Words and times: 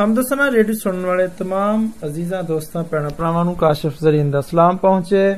ਹਮਦਸਨਾ 0.00 0.50
radio 0.50 0.74
ਸੁਣਨ 0.74 1.04
ਵਾਲੇ 1.06 1.24
तमाम 1.40 1.86
ਅਜ਼ੀਜ਼ਾਂ 2.06 2.42
ਦੋਸਤਾਂ 2.42 2.82
ਭੈਣਾਂ 2.84 3.10
ਭਰਾਵਾਂ 3.10 3.44
ਨੂੰ 3.44 3.54
ਕਾਸ਼ਫ 3.54 3.98
ਜ਼ਰੀਨ 4.00 4.30
ਦਾ 4.30 4.40
ਸਲਾਮ 4.40 4.76
ਪਹੁੰਚੇ 4.76 5.34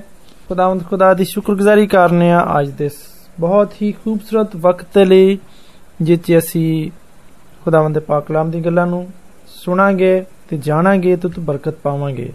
ਖੁਦਾਵੰਦ 0.48 0.82
ਖੁਦਾ 0.82 1.12
ਦੀ 1.14 1.24
ਸ਼ੁਕਰਗੁਜ਼ਾਰੀ 1.24 1.86
ਕਰਨੇ 1.86 2.30
ਆ 2.32 2.44
ਅੱਜ 2.60 2.70
ਦੇ 2.70 2.88
ਬਹੁਤ 3.40 3.72
ਹੀ 3.82 3.90
ਖੂਬਸੂਰਤ 3.94 4.56
ਵਕਤ 4.56 4.98
ਲਈ 4.98 5.38
ਜਿੱਥੇ 6.02 6.38
ਅਸੀਂ 6.38 6.90
ਖੁਦਾਵੰਦ 7.64 7.94
ਦੇ 7.94 8.00
ਪਾਕ 8.00 8.24
ਕਲਾਮ 8.26 8.50
ਦੀ 8.50 8.64
ਗੱਲਾਂ 8.64 8.86
ਨੂੰ 8.86 9.06
ਸੁਣਾਂਗੇ 9.54 10.24
ਤੇ 10.48 10.56
ਜਾਣਾਂਗੇ 10.58 11.16
ਤੇ 11.16 11.28
ਤੂੰ 11.28 11.44
ਬਰਕਤ 11.44 11.74
ਪਾਵਾਂਗੇ 11.82 12.32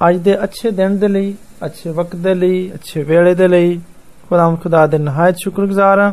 ਅੱਜ 0.00 0.16
ਦੇ 0.18 0.36
ਅੱਛੇ 0.44 0.70
ਦਿਨ 0.70 0.98
ਦੇ 0.98 1.08
ਲਈ 1.08 1.34
ਅੱਛੇ 1.64 1.90
ਵਕਤ 1.90 2.16
ਦੇ 2.16 2.34
ਲਈ 2.34 2.70
ਅੱਛੇ 2.74 3.02
ਵੇਲੇ 3.02 3.34
ਦੇ 3.34 3.48
ਲਈ 3.48 3.78
ਖੁਦਾਵੰਦ 4.28 4.60
ਖੁਦਾ 4.60 4.86
ਦੇ 4.86 4.98
ਨਹਾਇਤ 4.98 5.36
ਸ਼ੁਕਰਗੁਜ਼ਾਰ 5.36 6.00
ਹਾਂ 6.00 6.12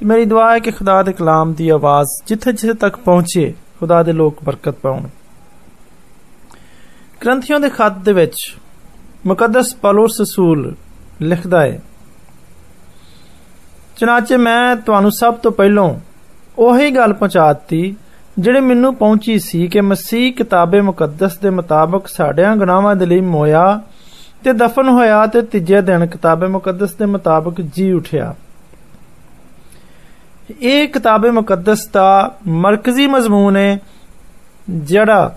ਤੇ 0.00 0.06
ਮੇਰੀ 0.06 0.24
ਦੁਆ 0.24 0.50
ਹੈ 0.52 0.58
ਕਿ 0.58 0.70
ਖੁਦਾ 0.70 1.02
ਦੇ 1.02 1.12
ਕਲਾਮ 1.12 1.52
ਦੀ 1.54 1.68
ਆਵਾਜ਼ 1.68 2.08
ਜਿੱਥੇ 2.26 2.52
ਜਿੱਥੇ 2.52 2.74
ਤੱਕ 2.78 2.96
ਪਹੁੰਚੇ 2.96 3.52
ਖੁਦਾ 3.80 4.02
ਦੇ 4.02 4.12
ਲੋਕ 4.12 4.44
ਬਰਕਤ 4.44 4.74
ਪਾਉਣ 4.74 5.08
ਗ੍ਰੰਥੀਆਂ 7.22 7.60
ਦੇ 7.60 7.68
ਖੱਤ 7.68 7.98
ਦੇ 7.98 8.12
ਵਿੱਚ 8.12 8.36
ਮੁਕੱਦਸ 9.26 9.74
ਪੌਲਸ 9.74 10.20
ਰਸੂਲ 10.20 10.74
ਲਿਖਦਾ 11.22 11.60
ਹੈ 11.62 11.80
ਚਨਾਚੇ 13.96 14.36
ਮੈਂ 14.36 14.76
ਤੁਹਾਨੂੰ 14.76 15.10
ਸਭ 15.12 15.34
ਤੋਂ 15.34 15.52
ਪਹਿਲਾਂ 15.52 15.88
ਉਹੀ 16.58 16.90
ਗੱਲ 16.90 17.12
ਪਹੁੰਚਾਤੀ 17.12 17.94
ਜਿਹੜੇ 18.38 18.60
ਮੈਨੂੰ 18.60 18.94
ਪਹੁੰਚੀ 18.94 19.38
ਸੀ 19.38 19.66
ਕਿ 19.68 19.80
ਮਸੀਹ 19.80 20.32
ਕਿਤਾਬੇ 20.32 20.80
ਮੁਕੱਦਸ 20.80 21.36
ਦੇ 21.38 21.50
ਮੁਤਾਬਕ 21.50 22.06
ਸਾਡਿਆਂ 22.06 22.56
ਗੁਨਾਹਾਂ 22.56 22.96
ਦੇ 22.96 23.06
ਲਈ 23.06 23.20
ਮੋਇਆ 23.20 23.80
ਤੇ 24.44 24.52
ਦਫਨ 24.52 24.88
ਹੋਇਆ 24.88 25.26
ਤੇ 25.26 25.42
ਤੀਜੇ 25.42 25.80
ਦਿਨ 25.80 26.06
ਕਿਤਾਬੇ 26.06 26.46
ਮੁਕੱਦਸ 26.46 26.94
ਦੇ 26.94 27.06
ਮੁਤਾਬਕ 27.06 27.60
ਜੀ 27.60 27.92
ਉਠਿਆ 27.92 28.34
ਇਹ 30.60 30.88
ਕਿਤਾਬੇ 30.88 31.30
ਮੁਕੱਦਸ 31.30 31.86
ਦਾ 31.86 32.38
ਮਰਕਜ਼ੀ 32.48 33.06
ਮਜ਼ਮੂਨ 33.06 33.56
ਹੈ 33.56 33.78
ਜਿਹੜਾ 34.68 35.36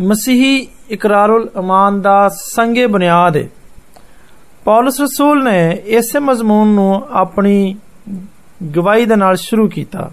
ਮਸੀਹੀ 0.00 0.66
ਇਕਰਾਰੁਲ 0.90 1.48
ਇਮਾਨ 1.58 2.00
ਦਾ 2.02 2.28
ਸੰਗੇ 2.28 2.86
ਬੁਨਿਆਦ 2.86 3.36
ਹੈ 3.36 3.48
ਪੌਲਸ 4.64 5.00
ਰਸੂਲ 5.00 5.42
ਨੇ 5.44 5.70
ਇਸੇ 5.86 6.18
ਮਜ਼ਮੂਨ 6.18 6.68
ਨੂੰ 6.68 7.02
ਆਪਣੀ 7.12 7.74
ਗਵਾਹੀ 8.72 9.06
ਦੇ 9.06 9.16
ਨਾਲ 9.16 9.36
ਸ਼ੁਰੂ 9.36 9.68
ਕੀਤਾ 9.68 10.10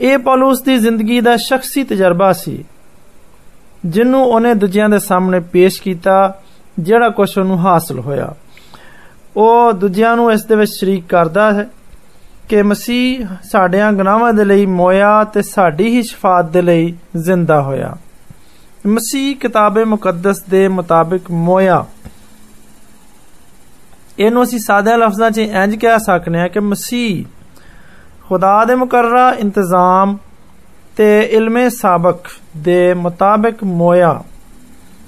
ਇਹ 0.00 0.18
ਪੌਲਸ 0.18 0.62
ਦੀ 0.62 0.76
ਜ਼ਿੰਦਗੀ 0.78 1.20
ਦਾ 1.20 1.36
ਸ਼ਖਸੀ 1.36 1.84
ਤਜਰਬਾ 1.84 2.32
ਸੀ 2.32 2.64
ਜਿਹਨੂੰ 3.86 4.22
ਉਹਨੇ 4.24 4.54
ਦੂਜਿਆਂ 4.54 4.88
ਦੇ 4.88 4.98
ਸਾਹਮਣੇ 4.98 5.40
ਪੇਸ਼ 5.52 5.80
ਕੀਤਾ 5.82 6.40
ਜਿਹੜਾ 6.80 7.08
ਕੁਝ 7.08 7.28
ਉਹਨੂੰ 7.38 7.58
ਹਾਸਲ 7.58 7.98
ਹੋਇਆ 7.98 8.34
ਉਹ 9.36 9.72
ਦੂਜਿਆਂ 9.72 10.16
ਨੂੰ 10.16 10.32
ਇਸ 10.32 10.44
ਦੇ 10.44 10.56
ਵਿੱਚ 10.56 10.70
ਸ਼ਰੀਕ 10.70 11.04
ਕਰਦਾ 11.08 11.52
ਹੈ 11.52 11.68
ਕਿ 12.48 12.62
ਮਸੀਹ 12.62 13.26
ਸਾਡਿਆਂ 13.42 13.92
ਗੁਨਾਹਾਂ 13.92 14.32
ਦੇ 14.32 14.44
ਲਈ 14.44 14.66
ਮੋਇਆ 14.66 15.12
ਤੇ 15.24 15.42
ਸਾਡੀ 15.42 15.88
ਹੀ 15.88 16.02
ਸ਼ਫਾਅਤ 16.02 16.50
ਦੇ 16.50 16.62
ਲਈ 16.62 16.94
ਜ਼ਿੰਦਾ 17.16 17.60
ਹੋਇਆ 17.62 17.94
ਮਸੀਹ 18.86 19.36
ਕਿਤਾਬੇ 19.36 19.84
ਮੁਕੱਦਸ 19.84 20.42
ਦੇ 20.50 20.66
ਮੁਤਾਬਿਕ 20.68 21.30
ਮੋਇਆ 21.30 21.84
ਇਹਨੂੰ 24.18 24.42
ਅਸੀਂ 24.42 24.58
ਸਾਦੇ 24.58 24.96
ਲਫ਼ਜ਼ਾਂ 24.96 25.30
'ਚ 25.30 25.38
ਇੰਜ 25.38 25.76
ਕਹਿ 25.76 25.98
ਸਕਨੇ 25.98 26.40
ਆ 26.40 26.48
ਕਿ 26.48 26.60
ਮਸੀਹ 26.60 27.24
ਖੁਦਾ 28.28 28.64
ਦੇ 28.64 28.74
ਮੁਕਰਰਾ 28.74 29.30
ਇੰਤਜ਼ਾਮ 29.32 30.16
ਤੇ 30.96 31.08
ਇਲਮੇ 31.32 31.68
ਸਾਬਕ 31.70 32.28
ਦੇ 32.56 32.94
ਮੁਤਾਬਿਕ 32.94 33.64
ਮੋਇਆ 33.64 34.22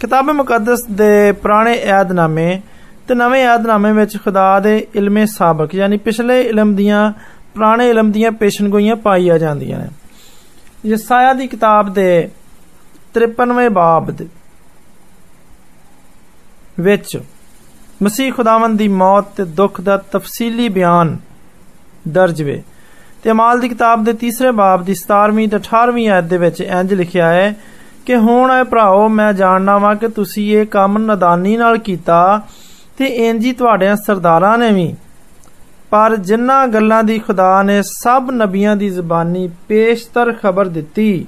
ਕਿਤਾਬ 0.01 0.31
ਮੁਕੱਦਸ 0.31 0.85
ਦੇ 0.91 1.33
ਪੁਰਾਣੇ 1.33 1.75
ਏਧਨਾਮੇ 1.91 2.61
ਤੇ 3.09 3.15
ਨਵੇਂ 3.15 3.43
ਏਧਨਾਮੇ 3.45 3.93
ਵਿੱਚ 3.93 4.17
ਖੁਦਾ 4.25 4.61
ਦੇ 4.61 4.77
ਇਲਮੇ 4.97 5.27
ਸਾਬਕ 5.27 5.75
ਯਾਨੀ 5.75 5.97
ਪਿਛਲੇ 5.97 6.41
ਇਲਮ 6.43 6.75
ਦੀਆਂ 6.75 7.11
ਪੁਰਾਣੇ 7.55 7.89
ਇਲਮ 7.91 8.11
ਦੀਆਂ 8.13 8.31
ਪੇਸ਼ਨਗੋਈਆਂ 8.33 8.97
ਪਾਈਆਂ 8.97 9.39
ਜਾਂਦੀਆਂ 9.39 9.79
ਨੇ 9.79 9.89
ਯਸਾਇਆ 10.87 11.33
ਦੀ 11.33 11.47
ਕਿਤਾਬ 11.47 11.93
ਦੇ 11.95 12.09
53ਵੇਂ 13.15 13.69
ਬਾਬ 13.71 14.11
ਦੇ 14.11 14.29
ਵਿੱਚ 16.81 17.19
ਮਸੀਹ 18.03 18.33
ਖੁਦਾਵੰਦ 18.33 18.79
ਦੀ 18.79 18.89
ਮੌਤ 18.89 19.29
ਤੇ 19.37 19.45
ਦੁੱਖ 19.55 19.81
ਦਾ 19.81 19.97
ਤਫਸੀਲੀ 20.13 20.69
ਬਿਆਨ 20.69 21.17
ਦਰਜ 22.09 22.43
ਵੇ 22.43 22.63
ਤੇ 23.23 23.31
ਅਮਾਲ 23.31 23.61
ਦੀ 23.61 23.69
ਕਿਤਾਬ 23.69 24.05
ਦੇ 24.05 24.13
ਤੀਸਰੇ 24.13 24.51
ਬਾਬ 24.51 24.85
ਦੀ 24.85 24.95
17ਵੀਂ 25.03 25.49
ਤੇ 25.49 25.57
18ਵੀਂ 25.59 26.09
ਆਇਤ 26.09 26.25
ਦੇ 26.25 26.39
ਵਿੱਚ 26.39 26.61
ਇੰਜ 26.61 26.95
ਲਿਖਿਆ 26.95 27.29
ਹੈ 27.29 27.55
ਕਿ 28.07 28.17
ਹੁਣ 28.17 28.51
ਐ 28.51 28.63
ਭਰਾਓ 28.65 29.09
ਮੈਂ 29.09 29.33
ਜਾਣਨਾ 29.33 29.77
ਵਾਂ 29.79 29.95
ਕਿ 29.95 30.09
ਤੁਸੀਂ 30.09 30.51
ਇਹ 30.57 30.67
ਕੰਮ 30.67 30.99
ਨਦਾਨੀ 31.05 31.57
ਨਾਲ 31.57 31.79
ਕੀਤਾ 31.79 32.19
ਤੇ 33.00 33.06
ਇੰਜ 33.06 33.46
ਹੀ 33.46 33.52
ਤੁਹਾਡੇ 33.54 33.96
ਸਰਦਾਰਾਂ 33.96 34.58
ਨੇ 34.58 34.72
ਵੀ। 34.72 34.96
ਪਰ 35.92 36.16
ਜਿਨ੍ਹਾਂ 36.16 36.68
ਗੱਲਾਂ 36.68 37.04
ਦੀ 37.04 37.18
ਖੁਦਾ 37.20 37.62
ਨੇ 37.64 37.82
ਸਭ 37.82 38.32
ਨਬੀਆਂ 38.32 38.76
ਦੀ 38.76 38.90
ਜ਼ਬਾਨੀ 38.90 39.48
ਪੇਸ਼ਤਰ 39.68 40.34
ਖਬਰ 40.34 40.68
ਦਿੱਤੀ, 40.68 41.26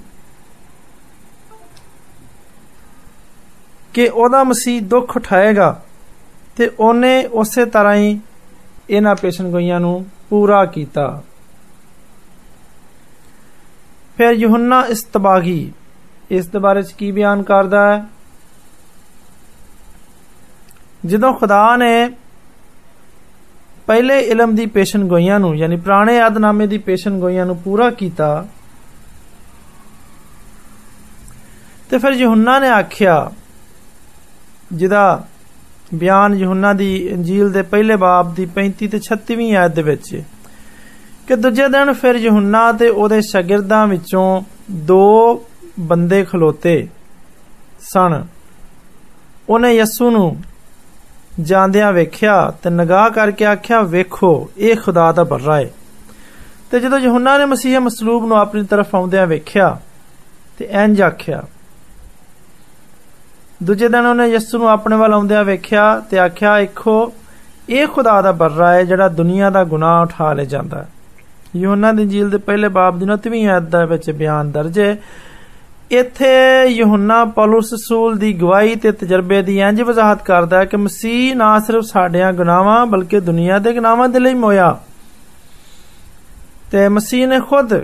ਕਿ 3.93 4.07
ਉਹਦਾ 4.07 4.43
ਮਸੀਹ 4.43 4.81
ਦੁੱਖ 4.81 5.15
ਉਠਾਏਗਾ 5.17 5.81
ਤੇ 6.55 6.71
ਉਹਨੇ 6.79 7.25
ਉਸੇ 7.25 7.65
ਤਰ੍ਹਾਂ 7.65 7.95
ਹੀ 7.95 8.19
ਇਹਨਾਂ 8.89 9.15
ਪੇਸ਼ਨਗੋਈਆਂ 9.15 9.79
ਨੂੰ 9.79 10.05
ਪੂਰਾ 10.29 10.65
ਕੀਤਾ। 10.65 11.21
ਫਿਰ 14.17 14.31
ਯੋਹੰਨਾ 14.31 14.81
ਇਸਤਬਾਗੀ 14.85 15.71
ਇਸ 16.31 16.47
ਦੇ 16.47 16.59
ਬਾਰੇ 16.59 16.81
ਚ 16.83 16.91
ਕੀ 16.91 17.11
ਬਿਆਨ 17.11 17.43
ਕਰਦਾ 17.43 17.91
ਹੈ? 17.91 18.03
ਜਦੋਂ 21.06 21.32
ਖੁਦਾ 21.32 21.76
ਨੇ 21.76 22.08
ਪਹਿਲੇ 23.86 24.18
ਇਲਮ 24.20 24.54
ਦੀ 24.54 24.66
ਪੇਸ਼ਨਗੋਈਆਂ 24.66 25.38
ਨੂੰ 25.40 25.56
ਯਾਨੀ 25.56 25.76
ਪੁਰਾਣੇ 25.76 26.18
ਆਦਨਾਮੇ 26.20 26.66
ਦੀ 26.66 26.78
ਪੇਸ਼ਨਗੋਈਆਂ 26.78 27.46
ਨੂੰ 27.46 27.56
ਪੂਰਾ 27.56 27.90
ਕੀਤਾ 27.90 28.46
ਤੇ 31.90 31.98
ਫਿਰ 31.98 32.12
ਯੋਹੰਨਾ 32.12 32.58
ਨੇ 32.58 32.68
ਆਖਿਆ 32.68 33.30
ਜਿਹਦਾ 34.72 35.26
ਬਿਆਨ 35.94 36.34
ਯੋਹੰਨਾ 36.34 36.72
ਦੀ 36.72 36.94
ਇੰਜੀਲ 37.06 37.50
ਦੇ 37.52 37.62
ਪਹਿਲੇ 37.62 37.96
ਬਾਬ 37.96 38.34
ਦੀ 38.34 38.46
35 38.54 38.88
ਤੇ 38.88 39.00
36ਵੀਂ 39.02 39.54
ਆਇਤ 39.56 39.74
ਦੇ 39.74 39.82
ਵਿੱਚ 39.82 40.10
ਕਿ 41.28 41.36
ਦੂਜੇ 41.36 41.68
ਦਿਨ 41.68 41.92
ਫਿਰ 41.92 42.16
ਯੋਹੰਨਾ 42.16 42.70
ਤੇ 42.72 42.88
ਉਹਦੇ 42.88 43.20
ਸ਼ਾਗਿਰਦਾਂ 43.20 43.86
ਵਿੱਚੋਂ 43.86 44.26
ਦੋ 44.86 45.04
ਬੰਦੇ 45.80 46.22
ਖਲੋਤੇ 46.24 46.76
ਸਨ 47.82 48.22
ਉਹਨੇ 49.48 49.72
ਯਸੂ 49.74 50.10
ਨੂੰ 50.10 50.28
ਜਾਂਦਿਆਂ 51.40 51.92
ਵੇਖਿਆ 51.92 52.52
ਤੇ 52.62 52.70
ਨਗਾਹ 52.70 53.10
ਕਰਕੇ 53.10 53.46
ਆਖਿਆ 53.46 53.80
ਵੇਖੋ 53.82 54.50
ਇਹ 54.58 54.76
ਖੁਦਾ 54.76 55.12
ਦਾ 55.12 55.24
ਬਰਰਾ 55.24 55.56
ਹੈ 55.56 55.70
ਤੇ 56.70 56.80
ਜਦੋਂ 56.80 56.98
ਯੋਹੰਨਾ 56.98 57.38
ਨੇ 57.38 57.44
ਮਸੀਹ 57.44 57.80
ਮਸਲੂਬ 57.80 58.26
ਨੂੰ 58.26 58.36
ਆਪਣੀ 58.36 58.62
ਤਰਫ 58.62 58.94
ਆਉਂਦਿਆਂ 58.94 59.26
ਵੇਖਿਆ 59.26 59.78
ਤੇ 60.58 60.64
ਇੰਜ 60.64 61.02
ਆਖਿਆ 61.02 61.42
ਦੂਜੇ 63.62 63.88
ਦਿਨ 63.88 64.06
ਉਹਨੇ 64.06 64.26
ਯਿਸੂ 64.26 64.58
ਨੂੰ 64.58 64.70
ਆਪਣੇ 64.70 64.96
ਵੱਲ 64.96 65.14
ਆਉਂਦਿਆਂ 65.14 65.44
ਵੇਖਿਆ 65.44 66.00
ਤੇ 66.00 66.18
ਆਖਿਆ 66.18 66.56
ਵੇਖੋ 66.56 67.12
ਇਹ 67.68 67.86
ਖੁਦਾ 67.86 68.22
ਦਾ 68.22 68.32
ਬਰਰਾ 68.32 68.72
ਹੈ 68.72 68.84
ਜਿਹੜਾ 68.84 69.08
ਦੁਨੀਆ 69.08 69.50
ਦਾ 69.50 69.64
ਗੁਨਾਹ 69.64 70.02
ਉਠਾ 70.02 70.32
ਲੈ 70.32 70.44
ਜਾਂਦਾ 70.44 70.86
ਯੋਹੰਨਾ 71.56 71.92
ਦੀ 71.92 72.06
ਜੀਲ 72.06 72.30
ਦੇ 72.30 72.38
ਪਹਿਲੇ 72.38 72.68
ਬਾਬ 72.68 72.98
ਦੀ 72.98 73.06
9ਵੀਂ 73.06 73.48
ਆਇਤ 73.48 73.62
ਦਾ 73.62 73.84
ਵਿੱਚ 73.84 74.10
ਬਿਆਨ 74.10 74.50
ਦਰਜ 74.50 74.80
ਹੈ 74.80 74.96
ਇੱਥੇ 75.90 76.66
ਯੋਹੰਨਾ 76.68 77.24
ਪੌਲਸ 77.24 77.72
ਰਸੂਲ 77.72 78.16
ਦੀ 78.18 78.32
ਗਵਾਹੀ 78.32 78.74
ਤੇ 78.76 78.92
ਤਜਰਬੇ 78.92 79.40
ਦੀ 79.42 79.58
ਇੰਜ 79.60 79.82
ਵਜ਼ਾਹਤ 79.82 80.22
ਕਰਦਾ 80.22 80.58
ਹੈ 80.58 80.64
ਕਿ 80.64 80.76
ਮਸੀਹ 80.76 81.34
ਨਾ 81.36 81.58
ਸਿਰਫ 81.58 81.84
ਸਾਡਿਆਂ 81.84 82.32
ਗੁਨਾਹਾਂ 82.32 82.84
ਬਲਕਿ 82.86 83.20
ਦੁਨੀਆ 83.20 83.58
ਦੇ 83.58 83.72
ਗੁਨਾਹਾਂ 83.72 84.08
ਦੇ 84.08 84.18
ਲਈ 84.18 84.34
ਮੋਇਆ 84.34 84.76
ਤੇ 86.70 86.88
ਮਸੀਹ 86.88 87.26
ਨੇ 87.28 87.40
ਖੁਦ 87.40 87.74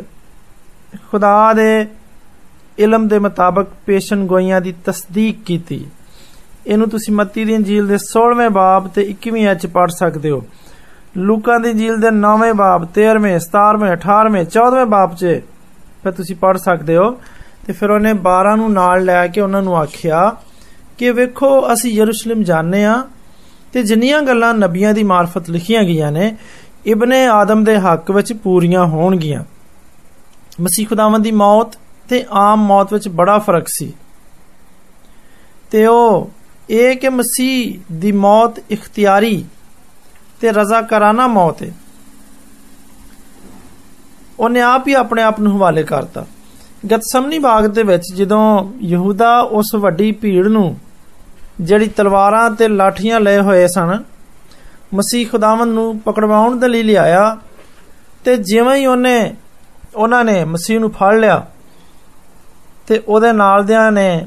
ਖੁਦਾ 1.10 1.52
ਦੇ 1.52 1.86
ਇਲਮ 2.78 3.06
ਦੇ 3.08 3.18
ਮੁਤਾਬਕ 3.18 3.68
ਪੇਸ਼ਨ 3.86 4.26
ਗੋਈਆਂ 4.26 4.60
ਦੀ 4.60 4.72
ਤਸਦੀਕ 4.84 5.42
ਕੀਤੀ 5.46 5.84
ਇਹਨੂੰ 6.66 6.88
ਤੁਸੀਂ 6.88 7.14
ਮੱਤੀ 7.14 7.44
ਦੀ 7.44 7.54
ਇੰਜੀਲ 7.54 7.86
ਦੇ 7.86 7.98
16ਵੇਂ 8.06 8.48
ਬਾਬ 8.50 8.88
ਤੇ 8.88 9.04
21ਵੀਂ 9.12 9.50
ਅਚ 9.52 9.66
ਪੜ 9.66 9.88
ਸਕਦੇ 9.90 10.30
ਹੋ 10.30 10.42
ਲੂਕਾ 11.20 11.58
ਦੀ 11.58 11.70
ਇੰਜੀਲ 11.70 11.96
ਦੇ 12.00 12.10
9ਵੇਂ 12.18 12.52
ਬਾਬ 12.54 12.86
13ਵੇਂ 12.98 13.38
17ਵੇਂ 13.46 13.92
18ਵੇਂ 13.92 14.44
14ਵੇਂ 14.50 14.86
ਬਾਬ 14.86 15.14
'ਚ 15.14 15.40
ਫਿਰ 16.02 16.12
ਤੁਸੀਂ 16.12 16.36
ਪੜ 16.36 16.56
ਸਕਦੇ 16.58 16.96
ਹੋ 16.96 17.10
ਤੇ 17.66 17.72
ਫਿਰ 17.72 17.90
ਉਹਨੇ 17.90 18.12
12 18.24 18.56
ਨੂੰ 18.56 18.72
ਨਾਲ 18.72 19.04
ਲੈ 19.04 19.26
ਕੇ 19.26 19.40
ਉਹਨਾਂ 19.40 19.62
ਨੂੰ 19.62 19.76
ਆਖਿਆ 19.76 20.36
ਕਿ 20.98 21.10
ਵੇਖੋ 21.10 21.50
ਅਸੀਂ 21.72 21.92
ਯਰੂਸ਼ਲਮ 21.92 22.42
ਜਾਣੇ 22.42 22.84
ਆ 22.84 23.02
ਤੇ 23.72 23.82
ਜਿੰਨੀਆਂ 23.82 24.22
ਗੱਲਾਂ 24.22 24.52
ਨਬੀਆਂ 24.54 24.92
ਦੀ 24.94 25.02
ਮਾਰਫਤ 25.02 25.50
ਲਿਖੀਆਂ 25.50 25.82
ਗਈਆਂ 25.82 26.10
ਨੇ 26.12 26.34
ਇਬਨੇ 26.86 27.26
ਆਦਮ 27.26 27.64
ਦੇ 27.64 27.78
ਹੱਕ 27.78 28.10
ਵਿੱਚ 28.10 28.32
ਪੂਰੀਆਂ 28.32 28.84
ਹੋਣਗੀਆਂ 28.86 29.42
ਮਸੀਹ 30.60 30.86
ਖੁਦਾਵੰਦ 30.86 31.24
ਦੀ 31.24 31.30
ਮੌਤ 31.30 31.76
ਤੇ 32.08 32.24
ਆਮ 32.30 32.66
ਮੌਤ 32.66 32.92
ਵਿੱਚ 32.92 33.08
ਬੜਾ 33.08 33.38
ਫਰਕ 33.38 33.68
ਸੀ 33.68 33.92
ਤੇ 35.70 35.86
ਉਹ 35.86 36.30
ਇਹ 36.70 36.96
ਕਿ 36.96 37.08
ਮਸੀਹ 37.08 37.92
ਦੀ 37.92 38.12
ਮੌਤ 38.12 38.60
ਇਖਤਿਆਰੀ 38.70 39.44
ਤੇ 40.40 40.52
ਰਜ਼ਾਕਾਰਾਨਾ 40.52 41.26
ਮੌਤ 41.26 41.62
ਹੈ 41.62 41.72
ਉਹਨੇ 44.38 44.60
ਆਪ 44.60 44.88
ਹੀ 44.88 44.92
ਆਪਣੇ 44.92 45.22
ਆਪ 45.22 45.40
ਨੂੰ 45.40 45.56
ਹਵਾਲੇ 45.56 45.82
ਕਰਤਾ 45.82 46.24
ਗਤਸਮਨੀ 46.90 47.38
ਬਾਗ 47.38 47.66
ਦੇ 47.66 47.82
ਵਿੱਚ 47.82 48.04
ਜਦੋਂ 48.14 48.42
ਯਹੂਦਾ 48.82 49.38
ਉਸ 49.50 49.74
ਵੱਡੀ 49.74 50.10
ਭੀੜ 50.12 50.46
ਨੂੰ 50.46 50.74
ਜਿਹੜੀ 51.60 51.86
ਤਲਵਾਰਾਂ 51.86 52.50
ਤੇ 52.50 52.68
ਲਾਠੀਆਂ 52.68 53.20
ਲਏ 53.20 53.40
ਹੋਏ 53.40 53.66
ਸਨ 53.66 54.02
ਮਸੀਹ 54.94 55.28
ਖੁਦਾਵੰਦ 55.28 55.74
ਨੂੰ 55.74 55.98
ਪਕੜਵਾਉਣ 56.00 56.56
ਦੇ 56.56 56.68
ਲਈ 56.68 56.82
ਲਿਆਇਆ 56.82 57.36
ਤੇ 58.24 58.36
ਜਿਵੇਂ 58.36 58.76
ਹੀ 58.76 58.86
ਉਹਨੇ 58.86 59.34
ਉਹਨਾਂ 59.96 60.24
ਨੇ 60.24 60.44
ਮਸੀਹ 60.44 60.80
ਨੂੰ 60.80 60.90
ਫੜ 60.90 61.14
ਲਿਆ 61.14 61.44
ਤੇ 62.88 63.00
ਉਹਦੇ 63.08 63.32
ਨਾਲ 63.32 63.64
ਦਿਆਂ 63.64 63.90
ਨੇ 63.92 64.26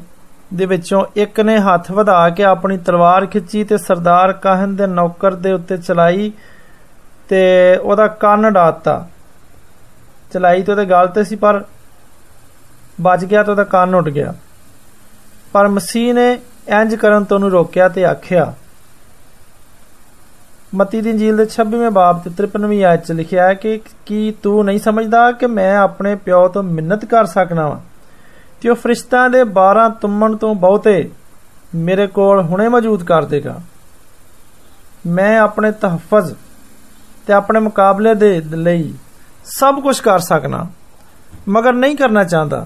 ਦੇ 0.54 0.66
ਵਿੱਚੋਂ 0.66 1.04
ਇੱਕ 1.16 1.39
ਨੇ 1.39 1.57
ਹੱਥ 1.60 1.92
ਵਧਾ 1.92 2.30
ਕੇ 2.30 2.44
ਆਪਣੀ 2.44 2.77
ਤਲਵਾਰ 2.77 3.25
ਖਿੱਚੀ 3.25 3.63
ਤੇ 3.63 3.77
ਸਰਦਾਰ 3.77 4.33
ਕਾਹਨ 4.33 4.75
ਦੇ 4.75 4.88
ਨੌਕਰ 4.88 5.36
ਦੇ 5.36 5.51
ਉੱਤੇ 5.51 5.77
ਚਲਾਈ 5.77 6.31
ਤੇ 7.30 7.44
ਉਹਦਾ 7.77 8.07
ਕੰਨ 8.07 8.51
ਡਾਤਾ 8.54 9.06
ਚਲਾਈ 10.33 10.62
ਤੇ 10.62 10.72
ਉਹਦੇ 10.72 10.86
ਗਲ 10.86 11.07
ਤੇ 11.07 11.24
ਸੀ 11.24 11.36
ਪਰ 11.36 11.63
ਵੱਜ 13.01 13.25
ਗਿਆ 13.25 13.44
ਤੇ 13.44 13.51
ਉਹਦਾ 13.51 13.63
ਕੰਨ 13.63 13.95
ਉੱਡ 13.95 14.10
ਗਿਆ 14.10 14.33
ਪਰ 15.54 15.68
ਮਸੀਹ 15.68 16.13
ਨੇ 16.13 16.31
ਇੰਜ 16.69 16.95
ਕਰਨ 16.95 17.24
ਤੋਂ 17.24 17.38
ਉਹਨੂੰ 17.38 17.51
ਰੋਕਿਆ 17.51 17.88
ਤੇ 17.89 18.06
ਆਖਿਆ 18.06 18.54
ਮਤੀ 20.75 21.01
ਦੀ 21.01 21.10
ਇੰਜੀਲ 21.10 21.38
ਦੇ 21.38 21.45
26ਵੇਂ 21.50 21.89
ਬਾਬ 21.92 22.22
ਤੇ 22.24 22.31
53ਵੀਂ 22.38 22.83
ਆਇਤ 22.86 23.06
'ਚ 23.06 23.12
ਲਿਖਿਆ 23.12 23.48
ਹੈ 23.48 23.54
ਕਿ 23.56 23.80
ਕੀ 24.06 24.31
ਤੂੰ 24.44 24.63
ਨਹੀਂ 24.66 24.80
ਸਮਝਦਾ 24.80 25.31
ਕਿ 25.31 25.48
ਮੈਂ 25.50 25.75
ਆਪਣੇ 25.77 26.16
ਪਿਓ 26.16 26.48
ਤੋਂ 26.48 26.63
ਮਿੰਨਤ 26.63 27.06
ਕਰ 27.06 27.25
ਸਕਣਾ 27.25 27.68
ਵਾਂ 27.68 27.80
ਤੇ 28.62 28.69
ਉਹ 28.69 28.75
ਫਰਿਸ਼ਤਾਂ 28.75 29.30
ਦੇ 29.30 29.42
12 29.56 29.89
ਤੁੰਮਣ 30.01 30.36
ਤੋਂ 30.36 30.54
ਬਹੁਤੇ 30.56 30.98
ਮੇਰੇ 31.75 32.07
ਕੋਲ 32.07 32.42
ਹੁਣੇ 32.42 32.68
ਮੌਜੂਦ 32.69 33.04
ਕਰ 33.04 33.25
ਦੇਗਾ 33.25 33.60
ਮੈਂ 35.07 35.38
ਆਪਣੇ 35.39 35.72
ਤਹਫਜ਼ 35.81 36.33
ਤੇ 37.27 37.33
ਆਪਣੇ 37.33 37.60
ਮੁਕਾਬਲੇ 37.60 38.13
ਦੇ 38.16 38.39
ਲਈ 38.56 38.94
ਸਭ 39.50 39.80
ਕੁਝ 39.80 40.00
ਕਰ 40.00 40.19
ਸਕਣਾ 40.19 40.66
ਮਗਰ 41.50 41.74
ਨਹੀਂ 41.74 41.95
ਕਰਨਾ 41.95 42.24
ਚਾਹੁੰਦਾ 42.24 42.66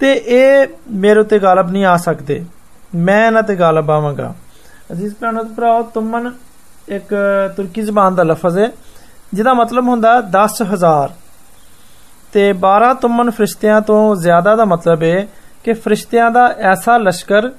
ਤੇ 0.00 0.12
ਇਹ 0.12 0.66
ਮੇਰੇ 0.90 1.20
ਉੱਤੇ 1.20 1.38
ਗਾਲਬ 1.38 1.70
ਨਹੀਂ 1.70 1.84
ਆ 1.84 1.96
ਸਕਦੇ 1.96 2.44
ਮੈਂ 2.94 3.26
ਇਹਨਾਂ 3.26 3.42
ਤੇ 3.42 3.56
ਗਾਲਬ 3.56 3.90
ਆਵਾਂਗਾ 3.90 4.34
ਅਜ਼ੀਜ਼ 4.92 5.14
ਭੈਣੋ 5.20 5.42
ਤੇ 5.42 5.54
ਭਰਾਓ 5.54 5.82
ਤੁਮਨ 5.82 6.32
ਇੱਕ 6.88 7.14
ਤੁਰਕੀ 7.56 7.82
ਜ਼ਬਾਨ 7.82 8.14
ਦਾ 8.14 8.22
ਲਫ਼ਜ਼ 8.22 8.58
ਹੈ 8.58 8.70
ਜਿਹਦਾ 9.34 9.54
ਮਤਲਬ 9.54 9.88
ਹੁੰਦਾ 9.88 10.22
10000 10.36 11.08
ਤੇ 12.32 12.52
12 12.52 12.94
ਤੁਮਨ 13.00 13.30
ਫਰਿਸ਼ਤਿਆਂ 13.30 13.80
ਤੋਂ 13.80 14.16
ਜ਼ਿਆਦਾ 14.16 14.56
ਦਾ 14.56 14.64
ਮਤਲਬ 14.64 15.02
ਹੈ 15.02 15.28
ਕਿ 15.64 15.72
ਫਰਿਸ਼ਤਿਆਂ 15.72 16.30
ਦਾ 16.30 16.46
ਐਸਾ 16.58 16.98
ਲਸ਼ਕਰ 16.98 17.50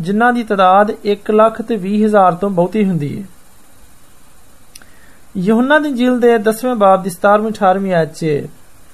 ਜਿਨ੍ਹਾਂ 0.00 0.32
ਦੀ 0.32 0.42
ਤਾਦਾਦ 0.42 0.92
1 1.06 1.32
ਲੱਖ 1.34 1.62
ਤੇ 1.62 1.76
20 1.76 2.04
ਹਜ਼ਾਰ 2.04 2.34
ਤੋਂ 2.34 2.50
ਬਹੁਤੀ 2.50 2.84
ਹੁੰਦੀ 2.84 3.18
ਹੈ 3.18 3.24
ਯਹੋਨਾ 5.38 5.78
ਦੀ 5.78 5.92
ਜੀਲ 5.92 6.18
ਦੇ 6.20 6.36
10ਵੇਂ 6.42 6.74
ਬਾਬ 6.74 7.02
ਦੀ 7.02 7.10
17ਵੀਂ 7.12 7.50
18ਵੀਂ 7.50 7.94
ਆਇਤ 7.94 8.14
'ਚ 8.14 8.46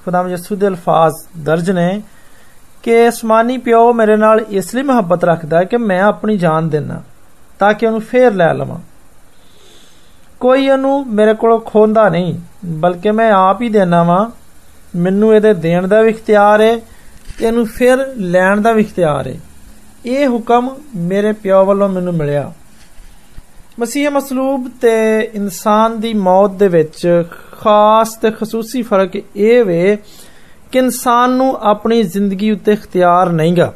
ਖੁਦਾਮ 0.04 0.28
ਯਸੂ 0.28 0.56
ਦੇ 0.56 0.66
ਅਲਫਾਜ਼ 0.66 1.14
ਦਰਜ 1.44 1.70
ਨੇ 1.70 2.02
ਕਿ 2.84 3.08
ਅਸਮਾਨੀ 3.08 3.58
ਪਿਓ 3.58 3.92
ਮੇਰੇ 3.92 4.16
ਨਾਲ 4.16 4.40
ਇਸ 4.50 4.74
ਲਈ 4.74 4.82
ਮੁਹੱਬਤ 4.82 5.24
ਰੱਖਦਾ 5.24 5.58
ਹੈ 5.58 5.64
ਕਿ 5.64 5.76
ਮੈਂ 5.76 6.00
ਆਪਣੀ 6.02 6.36
ਜਾਨ 6.36 6.68
ਦੇਣਾ 6.68 7.02
ਤਾਂ 7.60 7.72
ਕਿ 7.74 7.86
ਉਹਨੂੰ 7.86 8.00
ਫੇਰ 8.02 8.32
ਲੈ 8.32 8.52
ਲਵਾਂ 8.54 8.78
ਕੋਈ 10.40 10.68
ਉਹਨੂੰ 10.70 11.04
ਮੇਰੇ 11.08 11.34
ਕੋਲੋਂ 11.34 11.58
ਖੋਂਦਾ 11.60 12.08
ਨਹੀਂ 12.08 12.34
ਬਲਕਿ 12.80 13.10
ਮੈਂ 13.10 13.30
ਆਪ 13.32 13.60
ਹੀ 13.62 13.68
ਦੇਣਾ 13.68 14.02
ਵਾਂ 14.02 14.26
ਮੈਨੂੰ 14.94 15.34
ਇਹਦੇ 15.34 15.52
ਦੇਣ 15.56 15.86
ਦਾ 15.86 16.00
ਵੀ 16.02 16.10
ਇਖਤਿਆਰ 16.10 16.60
ਹੈ 16.60 16.74
ਤੇ 17.38 17.46
ਇਹਨੂੰ 17.46 17.66
ਫਿਰ 17.68 18.04
ਲੈਣ 18.18 18.60
ਦਾ 18.60 18.72
ਵੀ 18.72 18.82
ਇਖਤਿਆਰ 18.82 19.28
ਹੈ 19.28 19.38
ਇਹ 20.06 20.26
ਹੁਕਮ 20.28 20.68
ਮੇਰੇ 20.96 21.32
ਪਿਓ 21.32 21.64
ਵੱਲੋਂ 21.64 21.88
ਮੈਨੂੰ 21.88 22.14
ਮਿਲਿਆ 22.14 22.50
ਮਸੀਹ 23.80 24.10
ਮਸਲੂਬ 24.10 24.68
ਤੇ 24.80 24.94
ਇਨਸਾਨ 25.34 26.00
ਦੀ 26.00 26.12
ਮੌਤ 26.14 26.50
ਦੇ 26.50 26.68
ਵਿੱਚ 26.68 27.24
ਖਾਸ 27.60 28.14
ਤੇ 28.14 28.30
ਖਸੂਸੀ 28.30 28.82
ਫਰਕ 28.82 29.16
ਇਹ 29.16 29.64
ਵੇ 29.64 29.96
ਕਿ 30.72 30.78
ਇਨਸਾਨ 30.78 31.30
ਨੂੰ 31.30 31.56
ਆਪਣੀ 31.62 32.02
ਜ਼ਿੰਦਗੀ 32.02 32.50
ਉੱਤੇ 32.50 32.72
ਇਖਤਿਆਰ 32.72 33.28
ਨਹੀਂਗਾ 33.28 33.72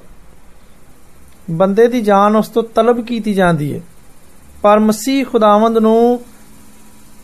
ਬੰਦੇ 1.51 1.87
ਦੀ 1.89 2.01
ਜਾਨ 2.01 2.37
ਉਸ 2.37 2.49
ਤੋਂ 2.49 2.63
ਤਲਬ 2.75 3.05
ਕੀਤੀ 3.05 3.35
ਜਾਂਦੀ 3.35 3.73
ਹੈ 3.75 3.81
ਪਰ 4.63 4.79
ਮਸੀਹ 4.79 5.25
ਖੁਦਾਵੰਦ 5.25 5.79
ਨੂੰ 5.79 6.21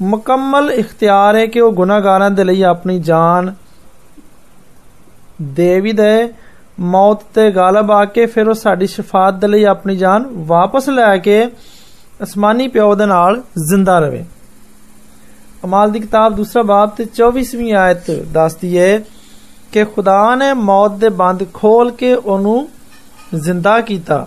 ਮੁਕੰਮਲ 0.03 0.71
ਇਖਤਿਆਰ 0.71 1.37
ਹੈ 1.37 1.47
ਕਿ 1.47 1.61
ਉਹ 1.61 1.73
ਗੁਨਾਹਗਾਰਾਂ 1.73 2.31
ਦੇ 2.31 2.45
ਲਈ 2.45 2.63
ਆਪਣੀ 2.63 2.99
ਜਾਨ 2.99 3.55
ਦੇ 5.43 5.81
ਵੀ 5.81 5.93
ਦੇ 5.93 6.29
ਮੌਤ 6.81 7.23
ਤੇ 7.35 7.51
ਗਾਲਬ 7.51 7.91
ਆ 7.91 8.05
ਕੇ 8.05 8.27
ਫਿਰ 8.27 8.49
ਉਹ 8.49 8.55
ਸਾਡੀ 8.55 8.87
ਸ਼ਫਾਅਤ 8.87 9.35
ਦੇ 9.35 9.49
ਲਈ 9.49 9.65
ਆਪਣੀ 9.65 9.97
ਜਾਨ 9.97 10.27
ਵਾਪਸ 10.47 10.89
ਲੈ 10.89 11.17
ਕੇ 11.17 11.47
ਅਸਮਾਨੀ 12.21 12.69
ਪਿਓ 12.69 12.95
ਦੇ 12.95 13.07
ਨਾਲ 13.07 13.43
ਜ਼ਿੰਦਾ 13.69 13.99
ਰਵੇ 13.99 14.25
ਅਮਾਲ 15.65 15.91
ਦੀ 15.91 16.01
ਕਿਤਾਬ 16.01 16.35
ਦੂਸਰਾ 16.35 16.63
ਬਾਬ 16.63 16.95
ਤੇ 16.97 17.07
24ਵੀਂ 17.17 17.73
ਆਇਤ 17.75 18.11
ਦੱਸਦੀ 18.33 18.79
ਹੈ 18.79 19.03
ਕਿ 19.73 19.85
ਖੁਦਾ 19.85 20.35
ਨੇ 20.35 20.53
ਮੌਤ 20.55 20.93
ਦੇ 20.93 21.09
ਬੰਦ 21.19 21.45
ਖੋਲ 21.55 21.91
ਕੇ 21.91 22.15
ਉਹਨੂੰ 22.15 22.69
ਜ਼ਿੰਦਾ 23.35 23.81
ਕੀਤਾ 23.81 24.27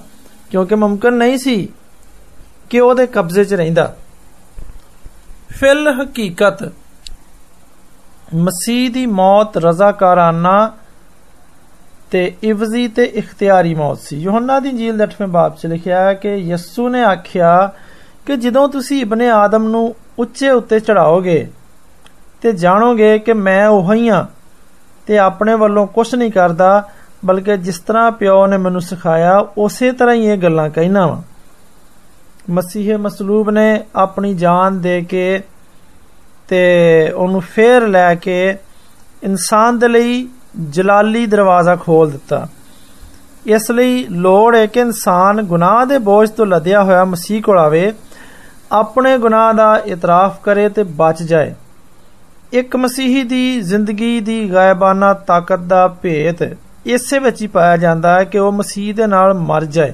ਕਿਉਂਕਿ 0.52 0.76
ਮੁਮਕਨ 0.76 1.14
ਨਹੀਂ 1.14 1.38
ਸੀ 1.38 1.58
ਕਿ 2.70 2.80
ਉਹਦੇ 2.80 3.06
ਕਬਜ਼ੇ 3.08 3.44
'ਚ 3.44 3.54
ਰਹਿੰਦਾ 3.54 3.94
ਫਿਲ 5.50 5.90
ਹਕੀਕਤ 6.02 6.64
ਮਸੀਹ 8.36 8.90
ਦੀ 8.92 9.06
ਮੌਤ 9.06 9.58
ਰਜ਼ਾਕਾਰਾਨਾ 9.58 10.56
ਤੇ 12.12 12.32
ਇਵਜ਼ੀ 12.44 12.88
ਤੇ 12.88 13.04
ਇਖਤਿਆਰੀ 13.04 13.74
ਮੌਤ 13.76 14.00
ਸੀ 14.00 14.18
ਯੋਹੰਨਾ 14.18 14.60
ਦੀ 14.60 14.70
ਇੰਜੀਲ 14.70 14.98
ਦੇ 14.98 15.04
8ਵੇਂ 15.04 15.28
ਬਾਬ 15.28 15.56
'ਚ 15.56 15.66
ਲਿਖਿਆ 15.66 16.00
ਹੈ 16.00 16.14
ਕਿ 16.14 16.36
ਯਿਸੂ 16.36 16.90
ਨੇ 16.90 17.04
ਆਖਿਆ 17.04 17.72
ਕਿ 18.26 18.36
ਜਦੋਂ 18.36 18.68
ਤੁਸੀਂ 18.70 19.02
ਇਬਨ 19.02 19.22
ਆਦਮ 19.22 19.68
ਨੂੰ 19.68 19.96
ਉੱਚੇ 20.20 20.50
ਉੱਤੇ 20.50 20.80
ਚੜਾਓਗੇ 20.80 21.48
ਤੇ 22.42 22.52
ਜਾਣੋਗੇ 22.52 23.18
ਕਿ 23.20 23.34
ਮੈਂ 23.34 23.68
ਉਹੀ 23.68 24.10
ਹਾਂ 24.10 24.26
ਤੇ 25.08 25.18
ਆਪਣੇ 25.18 25.56
ਵੱਲੋਂ 25.56 25.88
ਕੁਝ 25.88 26.16
ਨਹੀਂ 26.16 26.32
ਕਰਦਾ 26.32 26.90
ਬਲਕਿ 27.26 27.58
ਜਿਸ 27.58 27.80
ਤਰ੍ਹਾਂ 27.80 28.12
ਪਿਓ 28.12 28.46
ਨੇ 28.48 28.58
ਮੈਨੂੰ 28.58 28.82
ਸਿਖਾਇਆ 28.82 29.38
ਉਸੇ 29.58 29.92
ਤਰ੍ਹਾਂ 29.92 30.16
ਹੀ 30.16 30.26
ਇਹ 30.26 30.38
ਗੱਲਾਂ 30.38 30.70
ਕਹਿਣਾ 30.70 31.06
ਵਾ 31.08 31.22
ਮਸੀਹ 32.50 32.98
ਮਸਲੂਬ 32.98 33.50
ਨੇ 33.50 33.84
ਆਪਣੀ 33.96 34.34
ਜਾਨ 34.34 34.80
ਦੇ 34.82 35.02
ਕੇ 35.02 35.42
ਤੇ 36.48 36.62
ਉਹਨੂੰ 37.12 37.42
ਫੇਰ 37.42 37.88
ਲੈ 37.88 38.16
ਕੇ 38.16 38.58
ਇਨਸਾਨ 39.24 39.80
ਦੇ 39.80 39.88
ਲਈ 39.88 40.28
ਜਲਾਲੀ 40.70 41.26
ਦਰਵਾਜ਼ਾ 41.26 41.76
ਖੋਲ 41.76 42.12
ਦਿੱਤਾ 42.12 42.48
ਇਸ 43.46 43.70
ਲਈ 43.72 44.06
ਲੋੜ 44.12 44.56
ਹੈ 44.56 44.66
ਕਿ 44.66 44.80
ਇਨਸਾਨ 44.80 45.42
ਗੁਨਾਹ 45.42 45.86
ਦੇ 45.86 45.98
ਬੋਝ 45.98 46.30
ਤੋਂ 46.30 46.46
ਲੱਦਿਆ 46.46 46.84
ਹੋਇਆ 46.84 47.04
ਮਸੀਹ 47.06 47.42
ਕੋਲ 47.42 47.60
ਆਵੇ 47.60 47.92
ਆਪਣੇ 48.72 49.18
ਗੁਨਾਹ 49.18 49.54
ਦਾ 49.54 49.76
ਇਤਰਾਫ 49.86 50.40
ਕਰੇ 50.44 50.70
ਤੇ 50.70 50.84
ਬਚ 50.84 51.24
ਜਾਏ 51.24 51.54
ਇੱਕ 52.54 52.76
ਮਸੀਹੀ 52.76 53.24
ਦੀ 53.24 53.62
ਜ਼ਿੰਦਗੀ 53.62 54.20
ਦੀ 54.20 54.54
ਗਾਇਬਾਨਾ 54.54 55.14
ਤਾਕਤ 55.14 55.60
ਦਾ 55.60 55.88
ਭੇਤ 56.02 56.44
ਇਸੇ 56.86 57.20
ਵਿੱਚ 57.20 57.42
ਹੀ 57.42 57.48
ਪਾਇਆ 57.48 57.78
ਜਾਂਦਾ 57.78 58.18
ਹੈ 58.20 58.24
ਕਿ 58.24 58.40
ਉਹ 58.40 58.52
ਮਸੀਹ 58.52 58.94
ਦੇ 58.94 59.08
ਨਾਲ 59.08 59.34
ਮਰ 59.34 59.66
ਜਾਏ 59.66 59.94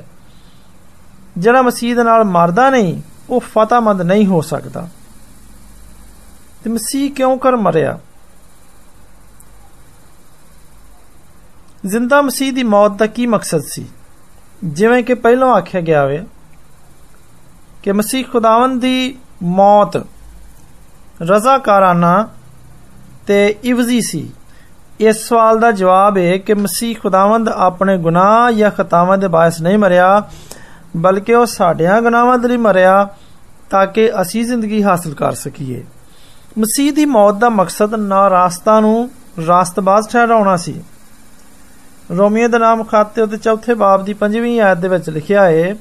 ਜਿਹੜਾ 1.37 1.61
ਮਸੀਹ 1.61 1.95
ਦੇ 1.95 2.03
ਨਾਲ 2.03 2.23
ਮਰਦਾ 2.23 2.69
ਨਹੀਂ 2.69 3.01
ਉਹ 3.29 3.39
ਫਤਹਮੰਦ 3.39 4.01
ਨਹੀਂ 4.01 4.25
ਹੋ 4.27 4.41
ਸਕਦਾ 4.41 4.87
ਤੇ 6.63 6.69
ਮਸੀਹ 6.69 7.11
ਕਿਉਂ 7.11 7.37
ਕਰ 7.37 7.55
ਮਰਿਆ 7.55 7.97
ਜ਼ਿੰਦਾ 11.85 12.21
ਮਸੀਹ 12.21 12.51
ਦੀ 12.53 12.63
ਮੌਤ 12.63 12.91
ਦਾ 12.91 13.05
ਕੀ 13.05 13.25
ਮਕਸਦ 13.27 13.61
ਸੀ 13.61 13.85
ਜਿਵੇਂ 14.63 15.03
ਕਿ 15.03 15.13
ਪਹਿਲਾਂ 15.13 15.49
ਆਖਿਆ 15.55 15.81
ਗਿਆ 15.81 16.03
ਹੋਵੇ 16.03 16.23
ਕਿ 17.83 17.91
ਮਸੀਹ 17.91 18.25
ਖੁਦਾਵੰਦ 18.31 18.81
ਦੀ 18.81 19.15
ਮੌਤ 19.43 19.97
ਰਜ਼ਾਕਾਰਾਨਾ 21.21 22.27
ਤੇ 23.27 23.55
ਇਵਜ਼ੀ 23.63 24.01
ਸੀ 24.01 24.29
ਇਸ 24.99 25.27
ਸਵਾਲ 25.27 25.59
ਦਾ 25.59 25.71
ਜਵਾਬ 25.71 26.17
ਹੈ 26.17 26.37
ਕਿ 26.37 26.53
ਮਸੀਹ 26.53 26.95
ਖੁਦਾਵੰਦ 26.95 27.49
ਆਪਣੇ 27.49 27.97
ਗੁਨਾਹ 27.97 28.51
ਜਾਂ 28.51 28.71
ਖਤਾਵਾਂ 28.71 29.17
ਦੇ 29.17 29.27
ਬਾਇਸ 29.27 29.61
ਨਹੀਂ 29.61 29.77
ਮਰਿਆ 29.77 30.21
ਬਲਕਿ 30.97 31.35
ਉਹ 31.35 31.45
ਸਾਡਿਆਂ 31.45 32.01
ਗੁਨਾਹਾਂ 32.01 32.37
ਦੇ 32.37 32.47
ਲਈ 32.47 32.57
ਮਰਿਆ 32.57 33.07
ਤਾਂ 33.69 33.85
ਕਿ 33.87 34.09
ਅਸੀਂ 34.21 34.43
ਜ਼ਿੰਦਗੀ 34.45 34.83
ਹਾਸਲ 34.83 35.13
ਕਰ 35.13 35.33
ਸਕੀਏ 35.33 35.83
ਮਸੀਹ 36.59 36.91
ਦੀ 36.93 37.05
ਮੌਤ 37.05 37.35
ਦਾ 37.35 37.49
ਮਕਸਦ 37.49 37.95
ਨਾ 37.95 38.29
ਰਾਸਤਾ 38.29 38.79
ਨੂੰ 38.79 39.09
ਰਾਸਤਬਾਜ਼ 39.47 40.07
ਠਹਿਰਾਉਣਾ 40.09 40.55
ਸੀ 40.57 40.81
ਰੋਮੀਓ 42.17 42.47
ਦਾ 42.47 42.57
ਨਾਮ 42.57 42.83
ਖਾਤੇ 42.83 43.21
ਉਤੇ 43.21 43.37
ਚੌਥੇ 43.37 43.73
ਬਾਬ 43.73 44.03
ਦੀ 44.05 44.13
ਪੰਜਵੀਂ 44.13 44.59
ਆਇਤ 44.61 44.77
ਦੇ 44.77 44.87
ਵਿੱਚ 44.87 45.09
ਲਿਖਿਆ 45.09 45.43
ਹੈ 45.43 45.75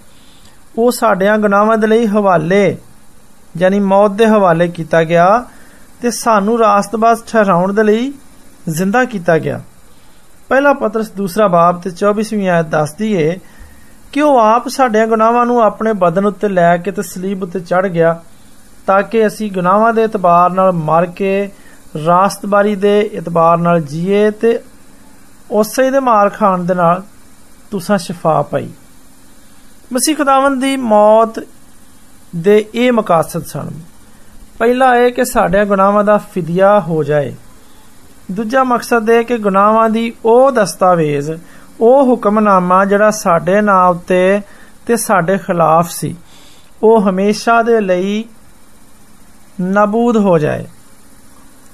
ਉਹ 0.78 0.90
ਸਾਡਿਆਂ 0.90 1.38
ਗੁਨਾਹਾਂ 1.38 1.76
ਦੇ 1.78 1.86
ਲਈ 1.86 2.06
ਹਵਾਲੇ 2.06 2.76
ਯਾਨੀ 3.58 3.80
ਮੌਤ 3.80 4.10
ਦੇ 4.10 4.26
ਹਵਾਲੇ 4.26 4.68
ਕੀਤਾ 4.68 5.02
ਗਿਆ 5.04 5.44
ਤੇ 6.02 6.10
ਸਾਨੂੰ 6.10 6.58
ਰਾਸਤਬਾਜ਼ 6.58 7.22
ਠਹਿਰਾਉਣ 7.26 7.72
ਦੇ 7.72 7.82
ਲਈ 7.82 8.12
ਜ਼ਿੰਦਾ 8.68 9.04
ਕੀਤਾ 9.04 9.38
ਗਿਆ 9.38 9.60
ਪਹਿਲਾ 10.48 10.72
ਪਤਰਸ 10.72 11.10
ਦੂਸਰਾ 11.10 11.48
ਬਾਬ 11.48 11.80
ਤੇ 11.80 11.90
24ਵੀਂ 11.96 12.48
ਆਇਤ 12.48 12.66
ਦੱਸਦੀ 12.66 13.12
ਏ 13.12 13.38
ਕਿ 14.12 14.20
ਉਹ 14.20 14.38
ਆਪ 14.38 14.68
ਸਾਡੇ 14.68 15.06
ਗੁਨਾਹਾਂ 15.06 15.44
ਨੂੰ 15.46 15.60
ਆਪਣੇ 15.62 15.92
ਬਦਨ 15.92 16.26
ਉੱਤੇ 16.26 16.48
ਲੈ 16.48 16.76
ਕੇ 16.76 16.90
ਤੇ 16.90 17.02
ਸਲੀਬ 17.02 17.42
ਉੱਤੇ 17.42 17.60
ਚੜ 17.60 17.86
ਗਿਆ 17.86 18.18
ਤਾਂ 18.86 19.02
ਕਿ 19.02 19.26
ਅਸੀਂ 19.26 19.50
ਗੁਨਾਹਾਂ 19.52 19.92
ਦੇ 19.94 20.04
ਇਤਬਾਰ 20.04 20.50
ਨਾਲ 20.50 20.72
ਮਰ 20.72 21.06
ਕੇ 21.06 21.50
ਰਾਸਤਬਾਰੀ 22.06 22.74
ਦੇ 22.76 22.98
ਇਤਬਾਰ 23.00 23.58
ਨਾਲ 23.58 23.80
ਜੀਏ 23.82 24.30
ਤੇ 24.30 24.58
ਉਸੇ 25.50 25.90
ਦੇ 25.90 26.00
ਮਾਰ 26.00 26.28
ਖਾਣ 26.28 26.64
ਦੇ 26.64 26.74
ਨਾਲ 26.74 27.02
ਤੁਸੀਂ 27.70 27.98
ਸ਼ਿਫਾ 27.98 28.40
ਪਾਈ 28.42 28.68
ਮਸੀਹ 29.92 30.16
ਖੁਦਾਵੰਦ 30.16 30.60
ਦੀ 30.60 30.76
ਮੌਤ 30.76 31.40
ਦੇ 32.36 32.64
ਇਹ 32.74 32.92
ਮਕਸਦ 32.92 33.44
ਸਨ 33.44 33.70
ਪਹਿਲਾ 34.58 34.94
ਇਹ 34.96 35.12
ਕਿ 35.12 35.24
ਸਾਡੇ 35.24 35.64
ਗੁਨਾਹਾਂ 35.64 36.04
ਦਾ 36.04 36.16
ਫਿਦਿਆ 36.32 36.78
ਹੋ 36.80 37.02
ਜਾਏ 37.04 37.34
ਦੂਜਾ 38.30 38.64
ਮਕਸਦ 38.64 39.10
ਇਹ 39.10 39.24
ਕਿ 39.24 39.38
ਗੁਨਾਹਾਂ 39.38 39.88
ਦੀ 39.90 40.12
ਉਹ 40.24 40.50
ਦਸਤਾਵੇਜ਼ 40.52 41.30
ਉਹ 41.80 42.04
ਹੁਕਮਨਾਮਾ 42.06 42.84
ਜਿਹੜਾ 42.84 43.10
ਸਾਡੇ 43.10 43.60
ਨਾਂ 43.60 43.86
ਉੱਤੇ 43.88 44.40
ਤੇ 44.86 44.96
ਸਾਡੇ 44.96 45.38
ਖਿਲਾਫ 45.38 45.90
ਸੀ 45.90 46.14
ਉਹ 46.82 47.00
ਹਮੇਸ਼ਾ 47.00 47.62
ਦੇ 47.62 47.80
ਲਈ 47.80 48.24
ਨਬੂਦ 49.60 50.16
ਹੋ 50.16 50.38
ਜਾਏ 50.38 50.66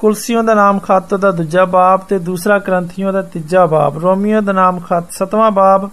ਕੁਲਸੀਆਂ 0.00 0.42
ਦਾ 0.44 0.54
ਨਾਮ 0.54 0.78
ਖੱਤ 0.78 1.14
ਦਾ 1.14 1.30
ਦੂਜਾ 1.30 1.64
ਬਾਬ 1.64 2.00
ਤੇ 2.00 2.18
ਦੂਸਰਾ 2.18 2.58
ਗ੍ਰੰਥੀਆਂ 2.58 3.12
ਦਾ 3.12 3.22
ਤੀਜਾ 3.22 3.64
ਬਾਬ 3.66 3.98
ਰੋਮੀਓ 3.98 4.40
ਦਾ 4.40 4.52
ਨਾਮ 4.52 4.80
ਖੱਤ 4.80 5.12
ਸਤਵਾਂ 5.12 5.50
ਬਾਬ 5.50 5.88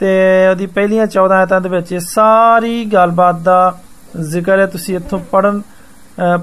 ਤੇ 0.00 0.10
ਉਹਦੀ 0.50 0.66
ਪਹਿਲੀਆਂ 0.66 1.06
14 1.16 1.32
ਆਇਤਾਂ 1.32 1.60
ਦੇ 1.60 1.68
ਵਿੱਚ 1.68 1.92
ਇਹ 1.92 2.00
ਸਾਰੀ 2.00 2.84
ਗੱਲਬਾਤ 2.84 3.40
ਦਾ 3.40 3.60
ਜ਼ਿਕਰ 4.20 4.58
ਹੈ 4.58 4.66
ਤੁਸੀਂ 4.66 4.96
ਇੱਥੋਂ 4.96 5.18
ਪੜਨ 5.32 5.60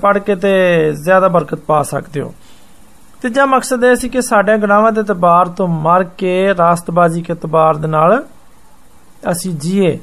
ਪੜ 0.01 0.17
ਕੇ 0.17 0.35
ਤੇ 0.35 0.51
ਜ਼ਿਆਦਾ 1.03 1.27
ਬਰਕਤ 1.27 1.59
ਪਾ 1.59 1.81
ਸਕਦੇ 1.83 2.21
ਹੋ 2.21 2.33
ਤੀਜਾ 3.21 3.45
ਮਕਸਦ 3.45 3.83
ਇਹ 3.83 3.95
ਸੀ 3.95 4.09
ਕਿ 4.09 4.21
ਸਾਡੇ 4.21 4.57
ਗੁਨਾਹਾਂ 4.57 4.91
ਦੇ 4.91 5.03
ਤਬਾਰ 5.03 5.47
ਤੋਂ 5.47 5.67
ਮਰ 5.67 6.03
ਕੇ 6.17 6.53
ਰਾਸਤਬਾਜ਼ੀ 6.57 7.21
ਕੇ 7.21 7.33
ਤਬਾਰ 7.35 7.75
ਦੇ 7.75 7.87
ਨਾਲ 7.87 8.21
ਅਸੀਂ 9.31 9.53
ਜੀਏ 9.53 9.97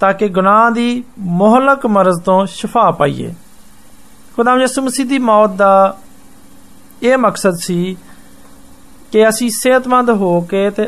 ਤਾਂ 0.00 0.12
ਕਿ 0.12 0.28
ਗੁਨਾਹ 0.28 0.70
ਦੀ 0.70 1.04
ਮੋਹਲਕ 1.18 1.86
ਮਰਜ਼ 1.86 2.20
ਤੋਂ 2.22 2.44
ਸ਼ਿਫਾ 2.46 2.90
ਪਾਈਏ 2.90 3.32
ਖੁਦਾਮ 4.37 4.59
ਯਿਸੂ 4.59 4.81
ਮਸੀਹ 4.81 5.05
ਦੀ 5.05 5.17
ਮੌਤ 5.19 5.49
ਦਾ 5.49 5.97
ਇਹ 7.03 7.17
ਮਕਸਦ 7.17 7.55
ਸੀ 7.55 7.95
ਕਿ 9.11 9.27
ਅਸੀਂ 9.29 9.49
ਸਿਹਤਮੰਦ 9.51 10.09
ਹੋ 10.09 10.39
ਕੇ 10.41 10.69
ਤੇ 10.69 10.87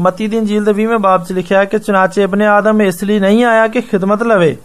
ਮਤੀ 0.00 0.26
ਦੀ 0.28 0.36
ਇੰਜੀਲ 0.36 0.64
ਦੇ 0.64 0.72
20ਵੇਂ 0.74 0.98
ਬਾਬ 0.98 1.24
'ਚ 1.24 1.32
ਲਿਖਿਆ 1.32 1.64
ਕਿ 1.64 1.78
ਚਨਾਚੇ 1.78 2.22
ਇਬਨ 2.22 2.42
ਆਦਮ 2.42 2.80
ਇਸ 2.82 3.02
ਲਈ 3.04 3.18
ਨਹੀਂ 3.18 3.44
ਆਇਆ 3.44 3.66
ਕਿ 3.68 3.80
ਖਿਦਮਤ 3.80 4.22
ਲਵੇ 4.22 4.56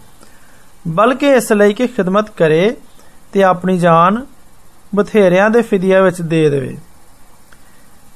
ਬਲਕਿ 0.88 1.32
ਇਸ 1.32 1.52
ਲਈ 1.52 1.72
ਕਿ 1.72 1.86
ਖਿਦਮਤ 1.86 2.30
ਕਰੇ 2.30 2.74
ਤੇ 3.32 3.42
ਆਪਣੀ 3.42 3.78
ਜਾਨ 3.78 4.24
ਬਥੇਰਿਆਂ 4.94 5.48
ਦੇ 5.50 5.62
ਫਿਦਿਆ 5.62 6.02
ਵਿੱਚ 6.02 6.20
ਦੇ 6.22 6.48
ਦੇਵੇ 6.50 6.76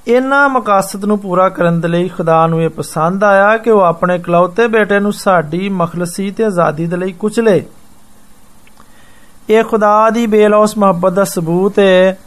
ਇਹਨਾਂ 0.07 0.47
ਮਕਸਦ 0.49 1.05
ਨੂੰ 1.05 1.17
ਪੂਰਾ 1.19 1.47
ਕਰਨ 1.49 1.79
ਦੇ 1.81 1.87
ਲਈ 1.87 2.07
ਖੁਦਾ 2.07 2.45
ਨੂੰ 2.47 2.61
ਇਹ 2.61 2.69
ਪਸੰਦ 2.69 3.23
ਆਇਆ 3.23 3.57
ਕਿ 3.57 3.71
ਉਹ 3.71 3.81
ਆਪਣੇ 3.81 4.15
ਇਕਲੌਤੇ 4.15 4.67
ਬੇਟੇ 4.67 4.99
ਨੂੰ 4.99 5.11
ਸਾਡੀ 5.13 5.69
ਮਖਲਸੀ 5.71 6.29
ਤੇ 6.31 6.43
ਆਜ਼ਾਦੀ 6.43 6.85
ਦੇ 6.85 6.97
ਲਈ 6.97 7.11
ਕੁਚਲੇ 7.11 7.61
ਇਹ 9.49 9.63
ਖੁਦਾ 9.63 10.09
ਦੀ 10.09 10.25
ਬੇਲੌਸ 10.27 10.77
ਮੁਹੱਬਤ 10.77 11.13
ਦਾ 11.13 11.23
ਸਬੂਤ 11.23 11.79
ਹੈ 11.79 12.17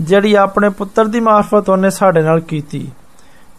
ਜਿਹੜੀ 0.00 0.34
ਆਪਣੇ 0.34 0.68
ਪੁੱਤਰ 0.68 1.04
ਦੀ 1.04 1.20
ਮਾਰਫਤ 1.20 1.68
ਉਹਨੇ 1.70 1.90
ਸਾਡੇ 1.90 2.22
ਨਾਲ 2.22 2.40
ਕੀਤੀ 2.40 2.86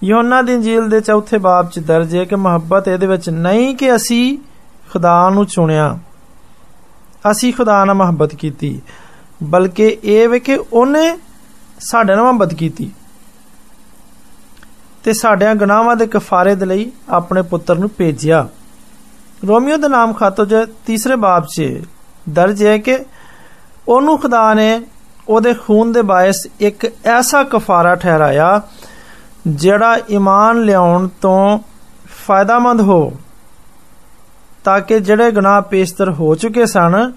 ਯੋਹਨਾ 0.02 0.42
ਦੀ 0.42 0.54
ਇੰਜੀਲ 0.54 0.90
ਦੇ 0.90 1.00
ਚੌਥੇ 1.02 1.38
ਬਾਬ 1.38 1.70
'ਚ 1.70 1.80
ਦਰਜ 1.80 2.16
ਹੈ 2.16 2.24
ਕਿ 2.26 2.36
ਮੁਹੱਬਤ 2.36 2.88
ਇਹਦੇ 2.88 3.08
ਵਿੱਚ 3.08 3.30
ਨਹੀਂ 3.30 3.76
ਕਿ 3.76 3.96
ਅਸੀਂ 3.96 4.38
ਖੁਦਾ 4.92 5.30
ਨੂੰ 5.30 5.46
ਚੁਣਿਆ 5.46 5.98
ਅਸੀਂ 7.32 7.54
ਖੁਦਾ 7.54 7.84
ਨਾਲ 7.86 7.96
ਮੁਹੱਬਤ 7.96 8.36
ਕੀਤੀ 8.36 8.80
ਬਲਕਿ 9.44 9.88
ਇਹ 10.04 10.28
ਵੇ 10.30 10.40
ਕਿ 10.40 10.58
ਉਹਨੇ 10.74 11.18
ਸਾਡੇ 11.80 12.16
ਨਾਲ 12.16 12.24
ਮੁਹੱਬਤ 12.24 12.54
ਕੀਤੀ 12.54 12.90
ਤੇ 15.04 15.14
ਸਾਡਿਆਂ 15.14 15.56
ਗੁਨਾਹਾਂ 15.56 15.96
ਦੇ 15.96 16.08
ਕਫਾਰੇ 16.08 16.56
ਦੇ 16.56 16.66
ਲਈ 16.66 16.92
ਆਪਣੇ 17.10 17.42
ਪੁੱਤਰ 17.42 17.78
ਨੂੰ 17.78 17.90
ਭੇਜਿਆ 17.98 18.48
ਰੋਮੀਓ 19.48 19.78
ਦਾ 19.78 19.88
ਨਾਮ 19.88 20.14
ਖਾਤੋ 20.14 20.46
ਜੇ 20.46 20.66
ਤੀਸਰੇ 20.86 21.16
ਬਾਬ 21.16 21.46
'ਚ 21.46 21.64
ਦਰਜ 22.30 22.64
ਹੈ 22.64 22.78
ਕਿ 22.78 22.98
ਉਹਨੂੰ 23.88 24.18
ਖੁਦਾ 24.20 24.54
ਨੇ 24.54 24.82
ਉਹਦੇ 25.28 25.54
ਖੂਨ 25.66 25.92
ਦੇ 25.92 26.02
ਬਾਇਸ 26.02 26.48
ਇੱਕ 26.62 26.86
ਐਸਾ 27.08 27.44
ਕਫਾਰਾ 27.44 27.96
ਠਹਿਰਾਇਆ 27.96 28.62
ਜਿਹੜਾ 29.48 29.98
ਈਮਾਨ 30.12 30.64
ਲਿਆਉਣ 30.64 31.08
ਤੋਂ 31.22 31.60
ਫਾਇਦਾਮੰਦ 32.28 32.82
ਹੋ 32.82 33.12
ਤਾਂ 34.64 34.80
ਕਿ 34.82 35.00
ਜਿਹੜੇ 35.00 35.32
ਗੁਨਾਹ 35.32 35.62
ਪੇਸ਼ਤਰ 35.62 36.10
ਹੋ 36.10 36.34
ਚੁੱਕੇ 36.36 36.66
ਸਨ 36.66 37.12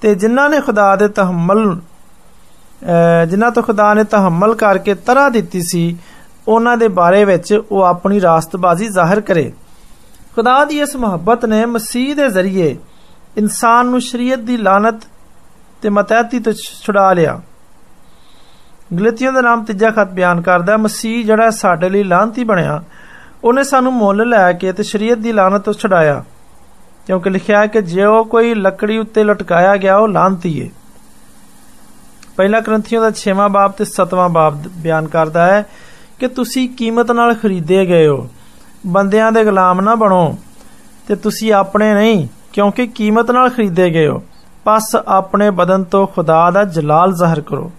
ਤੇ 0.00 0.14
ਜਿਨ੍ਹਾਂ 0.14 0.48
ਨੇ 0.50 0.60
ਖੁਦਾ 0.60 0.94
ਦੇ 0.96 1.08
ਤਹਮਲ 1.08 1.76
ਜਿਨ੍ਹਾਂ 3.28 3.50
ਤੋਂ 3.50 3.62
ਖੁਦਾ 3.62 3.92
ਨੇ 3.94 4.04
ਤਹਮਲ 4.04 4.54
ਕਰਕੇ 4.54 4.94
ਤਰਾ 5.06 5.28
ਦਿੱਤੀ 5.28 5.62
ਸੀ 5.62 5.84
ਉਹਨਾਂ 6.48 6.76
ਦੇ 6.76 6.88
ਬਾਰੇ 6.88 7.24
ਵਿੱਚ 7.24 7.52
ਉਹ 7.70 7.82
ਆਪਣੀ 7.82 8.20
ਰਾਸਤਬਾਜ਼ੀ 8.20 8.88
ਜ਼ਾਹਿਰ 8.88 9.20
ਕਰੇ 9.20 9.52
ਖੁਦਾ 10.34 10.64
ਦੀ 10.64 10.80
ਇਸ 10.80 10.96
ਮੁਹੱਬਤ 10.96 11.44
ਨੇ 11.44 11.64
ਮਸੀਹ 11.66 12.14
ਦੇ 12.16 12.28
ਜ਼ਰੀਏ 12.28 12.76
ਇਨਸਾਨ 13.38 13.86
ਨੂੰ 13.86 14.00
ਸ਼ਰੀਅਤ 14.00 14.40
ਦੀ 14.40 14.56
ਲਾਨਤ 14.56 15.00
ਤੇ 15.82 15.88
ਮਤੈਤੀ 15.88 16.38
ਤੋਂ 16.38 16.52
ਛੁਡਾ 16.52 17.12
ਲਿਆ 17.12 17.40
ਗਲਤੀਆਂ 18.90 19.32
ਦਾ 19.32 19.40
ਨਾਮ 19.40 19.64
ਤੀਜਾ 19.64 19.90
ਖਤ 19.90 20.10
ਬਿਆਨ 20.12 20.40
ਕਰਦਾ 20.42 20.72
ਹੈ 20.72 20.76
ਮਸੀਹ 20.76 21.24
ਜਿਹੜਾ 21.24 21.50
ਸਾਡੇ 21.50 21.88
ਲਈ 21.88 22.02
ਲਾਂਤੀ 22.02 22.44
ਬਣਿਆ 22.44 22.82
ਉਹਨੇ 23.44 23.62
ਸਾਨੂੰ 23.62 23.92
ਮੁੱਲ 23.92 24.28
ਲੈ 24.28 24.52
ਕੇ 24.52 24.72
ਤੇ 24.72 24.82
ਸ਼ਰੀਅਤ 24.82 25.18
ਦੀ 25.18 25.32
ਲਾਨਤ 25.32 25.62
ਤੋਂ 25.62 25.72
ਛੁਡਾਇਆ 25.72 26.22
ਕਿਉਂਕਿ 27.06 27.30
ਲਿਖਿਆ 27.30 27.60
ਹੈ 27.60 27.66
ਕਿ 27.66 27.80
ਜੇ 27.82 28.04
ਉਹ 28.04 28.24
ਕੋਈ 28.24 28.54
ਲੱਕੜੀ 28.54 28.98
ਉੱਤੇ 28.98 29.24
ਲਟਕਾਇਆ 29.24 29.76
ਗਿਆ 29.76 29.96
ਉਹ 29.96 30.08
ਲਾਂਤੀ 30.08 30.60
ਹੈ 30.62 30.68
ਪਹਿਲਾ 32.36 32.60
ਗ੍ਰੰਥੀਆਂ 32.60 33.00
ਦਾ 33.00 33.10
6ਵਾਂ 33.16 33.48
ਬਾਬ 33.48 33.72
ਤੇ 33.72 33.84
7ਵਾਂ 33.92 34.28
ਬਾਬ 34.28 34.62
ਬਿਆਨ 34.82 35.08
ਕਰਦਾ 35.08 35.46
ਹੈ 35.46 35.64
ਕਿ 36.20 36.28
ਤੁਸੀਂ 36.28 36.68
ਕੀਮਤ 36.68 37.10
ਨਾਲ 37.10 37.34
ਖਰੀਦੇ 37.34 37.84
ਗਏ 37.86 38.06
ਹੋ 38.06 38.26
ਬੰਦਿਆਂ 38.86 39.30
ਦੇ 39.32 39.44
ਗੁਲਾਮ 39.44 39.80
ਨਾ 39.80 39.94
ਬਣੋ 39.94 40.36
ਤੇ 41.08 41.16
ਤੁਸੀਂ 41.16 41.52
ਆਪਣੇ 41.52 41.92
ਨਹੀਂ 41.94 42.26
ਕਿਉਂਕਿ 42.52 42.86
ਕੀਮਤ 42.86 43.30
ਨਾਲ 43.30 43.48
ਖਰੀਦੇ 43.50 43.90
ਗਏ 43.90 44.06
ਹੋ 44.06 44.22
ਪਸ 44.64 44.94
ਆਪਣੇ 44.96 45.50
ਬਦਨ 45.50 45.84
ਤੋਂ 45.84 46.06
ਖੁਦਾ 46.06 46.50
ਦਾ 46.50 46.64
ਜਲਾਲ 46.64 47.12
ਜ਼ਾਹਰ 47.14 47.40
ਕਰੋ 47.40 47.70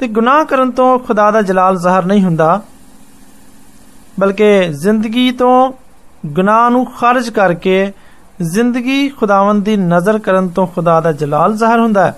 ਤੇ 0.00 0.08
ਗੁਨਾਹ 0.08 0.44
ਕਰਨ 0.44 0.70
ਤੋਂ 0.70 0.98
ਖੁਦਾ 0.98 1.30
ਦਾ 1.30 1.42
ਜਲਾਲ 1.42 1.76
ਜ਼ਾਹਰ 1.78 2.04
ਨਹੀਂ 2.04 2.22
ਹੁੰਦਾ 2.22 2.60
ਬਲਕਿ 4.18 4.68
ਜ਼ਿੰਦਗੀ 4.74 5.30
ਤੋਂ 5.32 5.72
ਗੁਨਾਹ 6.26 6.70
ਨੂੰ 6.70 6.84
ਖਾਰਜ 6.98 7.28
ਕਰਕੇ 7.30 7.92
ਜ਼ਿੰਦਗੀ 8.42 9.08
ਖੁਦਾਵੰਦ 9.08 9.64
ਦੀ 9.64 9.76
ਨਜ਼ਰ 9.76 10.18
ਕਰਨ 10.18 10.48
ਤੋਂ 10.48 10.66
ਖੁਦਾ 10.66 11.00
ਦਾ 11.00 11.12
ਜਲਾਲ 11.12 11.56
ਜ਼ਾਹਰ 11.56 11.80
ਹੁੰਦਾ 11.80 12.06
ਹੈ 12.06 12.14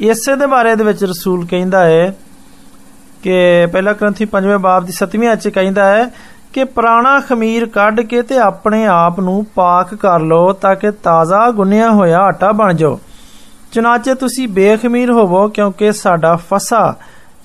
ਇਸੇ 0.00 0.36
ਦੇ 0.36 0.46
ਬਾਰੇ 0.46 0.74
ਦੇ 0.74 0.84
ਵਿੱਚ 0.84 1.04
ਰਸੂਲ 1.04 1.46
ਕਹਿੰਦਾ 1.46 1.84
ਹੈ 1.84 2.14
ਕਿ 3.24 3.66
ਪਹਿਲਾ 3.66 3.92
ਗ੍ਰੰਥੀ 3.92 4.24
ਪੰਜਵੇਂ 4.24 4.58
ਬਾਬ 4.58 4.84
ਦੀ 4.84 4.92
7ਵੀਂ 4.94 5.32
ਅਚ 5.32 5.48
ਕਹਿੰਦਾ 5.48 5.84
ਹੈ 5.84 6.10
ਕਿ 6.52 6.64
ਪੁਰਾਣਾ 6.64 7.18
ਖਮੀਰ 7.20 7.66
ਕੱਢ 7.66 8.00
ਕੇ 8.00 8.22
ਤੇ 8.22 8.38
ਆਪਣੇ 8.38 8.84
ਆਪ 8.86 9.20
ਨੂੰ 9.20 9.44
ਪਾਕ 9.54 9.94
ਕਰ 9.94 10.20
ਲਓ 10.20 10.52
ਤਾਂ 10.52 10.74
ਕਿ 10.76 10.90
ਤਾਜ਼ਾ 11.02 11.50
ਗੁੰਨਿਆ 11.50 11.90
ਹੋਇਆ 11.90 12.20
ਆਟਾ 12.20 12.52
ਬਣ 12.52 12.72
ਜਾਓ 12.74 12.98
ਚਨਾਚੇ 13.72 14.14
ਤੁਸੀਂ 14.14 14.48
ਬੇਖਮੀਰ 14.48 15.10
ਹੋਵੋ 15.10 15.46
ਕਿਉਂਕਿ 15.48 15.92
ਸਾਡਾ 15.92 16.34
ਫਸਾ 16.50 16.94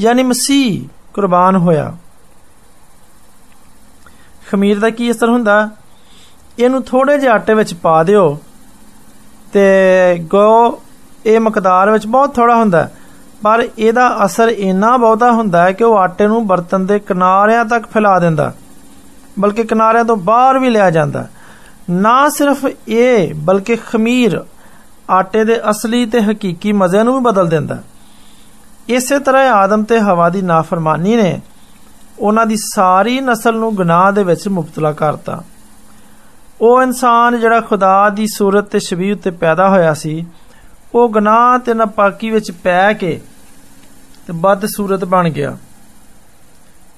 ਯਾਨੀ 0.02 0.24
ਮਸੀਹ 0.24 0.88
ਕੁਰਬਾਨ 1.14 1.56
ਹੋਇਆ 1.56 1.92
ਖਮੀਰ 4.52 4.80
ਦਾ 4.80 4.90
ਕੀ 4.90 5.12
ਅਸਰ 5.12 5.30
ਹੁੰਦਾ 5.30 5.70
ਇਹਨੂੰ 6.60 6.82
ਥੋੜੇ 6.84 7.18
ਜਿਹਾ 7.18 7.34
ਆਟੇ 7.34 7.54
ਵਿੱਚ 7.54 7.74
ਪਾ 7.74 8.02
ਦਿਓ 8.04 8.38
ਤੇ 9.54 9.64
ਗੋ 10.32 10.82
ਇਹ 11.26 11.40
ਮਕਦਾਰ 11.40 11.92
ਵਿੱਚ 11.92 12.08
ਬਹੁਤ 12.08 12.36
ਥੋੜਾ 12.36 12.56
ਹੁੰਦਾ 12.56 12.88
ਪਰ 13.44 13.68
ਇਹਦਾ 13.80 14.10
ਅਸਰ 14.26 14.50
ਇੰਨਾ 14.50 14.96
ਬਹੁਤਾ 14.98 15.32
ਹੁੰਦਾ 15.32 15.64
ਹੈ 15.64 15.72
ਕਿ 15.72 15.84
ਉਹ 15.84 15.98
ਆਟੇ 15.98 16.28
ਨੂੰ 16.28 16.46
ਬਰਤਨ 16.48 16.86
ਦੇ 16.86 17.00
ਕਿਨਾਰਿਆਂ 17.00 17.66
ਤੱਕ 17.66 17.88
ਫੈਲਾ 17.88 18.18
ਦਿੰਦਾ 18.20 18.52
ਬਲਕਿ 19.40 19.64
ਕਿਨਾਰਿਆਂ 19.64 20.06
ਤੋਂ 20.06 20.16
ਬਾਹਰ 20.18 20.60
ਵੀ 20.60 20.70
ਲਿਆ 20.70 20.90
ਜਾਂਦਾ 20.92 21.28
ਨਾ 21.90 22.28
ਸਿਰਫ 22.30 22.66
ਇਹ 22.88 23.34
ਬਲਕਿ 23.36 23.76
ਖਮੀਰ 23.76 24.44
ਆਟੇ 25.10 25.44
ਦੇ 25.44 25.60
ਅਸਲੀ 25.70 26.06
ਤੇ 26.06 26.22
ਹਕੀਕੀ 26.22 26.72
ਮਜ਼ੇ 26.74 27.04
ਨੂੰ 27.04 27.16
ਵੀ 27.16 27.22
ਬਦਲ 27.24 27.48
ਦਿੰਦਾ 27.48 27.78
ਇਸੇ 28.90 29.20
ਤਰ੍ਹਾਂ 29.20 29.52
ਆਦਮ 29.54 29.84
ਤੇ 29.84 30.00
ਹਵਾ 30.00 30.30
ਦੀ 30.30 30.42
ਨਾਫਰਮਾਨੀ 30.42 31.16
ਨੇ 31.16 31.40
ਉਹਨਾਂ 32.20 32.46
ਦੀ 32.46 32.56
ਸਾਰੀ 32.58 33.20
ਨਸਲ 33.20 33.56
ਨੂੰ 33.56 33.74
ਗੁਨਾਹ 33.76 34.12
ਦੇ 34.12 34.24
ਵਿੱਚ 34.24 34.48
ਮੁਬਤਲਾ 34.48 34.92
ਕਰਤਾ 34.92 35.42
ਉਹ 36.62 36.82
ਇਨਸਾਨ 36.82 37.40
ਜਿਹੜਾ 37.40 37.62
ਖੁਦਾ 37.62 38.10
ਦੀ 38.10 38.28
ਸੂਰਤ 38.28 38.70
ਤੇ 38.70 38.80
ਸ਼ਬੀਹ 38.80 39.14
ਉੱਤੇ 39.14 39.32
ਪੈਦਾ 39.32 39.70
ਹੋਇਆ 39.70 39.94
ਸੀ 39.94 40.26
ਉਹ 40.94 41.10
ਗੁਨਾਹ 41.10 41.58
ਤੇ 41.60 41.74
ਨਾਪਾਕੀ 41.74 42.30
ਵਿੱਚ 42.30 42.52
ਪੈ 42.52 42.94
ਕੇ 42.94 43.20
ਤੇ 44.30 44.34
ਬਦ 44.34 44.66
ਸੂਰਤ 44.66 45.06
ਬਣ 45.06 45.30
ਗਿਆ 45.30 45.56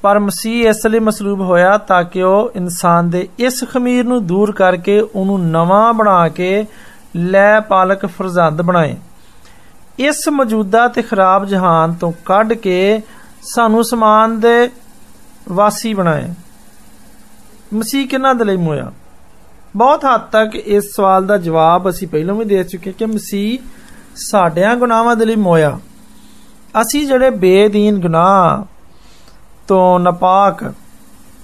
ਪਰ 0.04 0.20
ਮਸੀਹ 0.20 0.68
ਇਸ 0.70 0.86
ਲਈ 0.86 1.00
ਮਸਲੂਬ 1.00 1.42
ਹੋਇਆ 1.42 1.78
ਤਾਂ 1.78 2.04
ਕਿ 2.04 2.22
ਉਹ 2.22 2.52
ਇਨਸਾਨ 2.56 3.10
ਦੇ 3.10 3.28
ਇਸ 3.40 3.64
ਖਮੀਰ 3.64 4.04
ਨੂੰ 4.06 4.26
ਦੂਰ 4.28 4.52
ਕਰਕੇ 4.52 5.00
ਉਹਨੂੰ 5.00 5.40
ਨਵਾਂ 5.42 5.94
ਬਣਾ 5.94 6.28
ਕੇ 6.30 6.66
ਲੈ 7.16 7.60
ਪਾਲਕ 7.60 8.06
ਫਰਜ਼ੰਦ 8.06 8.62
ਬਣਾਏ 8.62 8.96
ਇਸ 10.00 10.28
ਮੌਜੂਦਾ 10.30 10.88
ਤੇ 10.88 11.02
ਖਰਾਬ 11.02 11.46
ਜਹਾਨ 11.46 11.94
ਤੋਂ 11.94 12.12
ਕੱਢ 12.26 12.54
ਕੇ 12.54 13.02
ਸਾਨੂੰ 13.44 13.84
ਸਮਾਨ 13.84 14.40
ਦੇ 14.40 14.70
ਵਾਸੀ 15.52 15.94
ਬਣਾਏ 15.94 16.28
ਮਸੀਹ 17.74 18.08
ਕਿੰਨਾ 18.08 18.34
ਦੇ 18.34 18.46
ਲਈ 18.46 18.58
ਮੋਇਆ 18.58 18.92
ਬਹੁਤ 19.76 20.06
ਹੱਦ 20.06 20.22
ਤੱਕ 20.32 20.56
ਇਸ 20.56 20.96
ਸਵਾਲ 20.96 21.26
ਦਾ 21.26 21.38
ਜਵਾਬ 21.38 21.90
ਅਸੀਂ 21.90 22.08
ਪਹਿਲਾਂ 22.08 22.36
ਵੀ 22.36 22.46
ਦੇ 22.46 22.64
ਚੁੱਕੇ 22.64 22.92
ਕਿ 22.92 23.06
ਮਸੀਹ 23.06 23.58
ਸਾਡਿਆਂ 24.22 24.76
ਗੁਨਾਹਾਂ 24.76 25.16
ਦੇ 25.16 25.26
ਲਈ 25.26 25.36
ਮੋਇਆ 25.36 25.78
ਅਸੀਂ 26.82 27.06
ਜਿਹੜੇ 27.08 27.30
ਬੇਦੀਨ 27.30 28.00
ਗੁਨਾਹ 28.00 28.66
ਤੋਂ 29.68 30.00
ਨਪਾਕ 30.00 30.64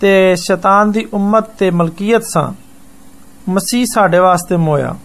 ਤੇ 0.02 0.36
ਸ਼ੈਤਾਨ 0.36 0.92
ਦੀ 0.92 1.08
ਉਮਤ 1.14 1.50
ਤੇ 1.58 1.72
ਮਲਕੀਅਤ 1.72 2.24
ਸਾਂ 2.24 2.52
ਮਸੀਹ 3.50 3.86
ਸਾਡੇ 3.94 4.20
ਵਾਸਤੇ 4.20 4.58
ਮੋਇਆ 4.58 4.96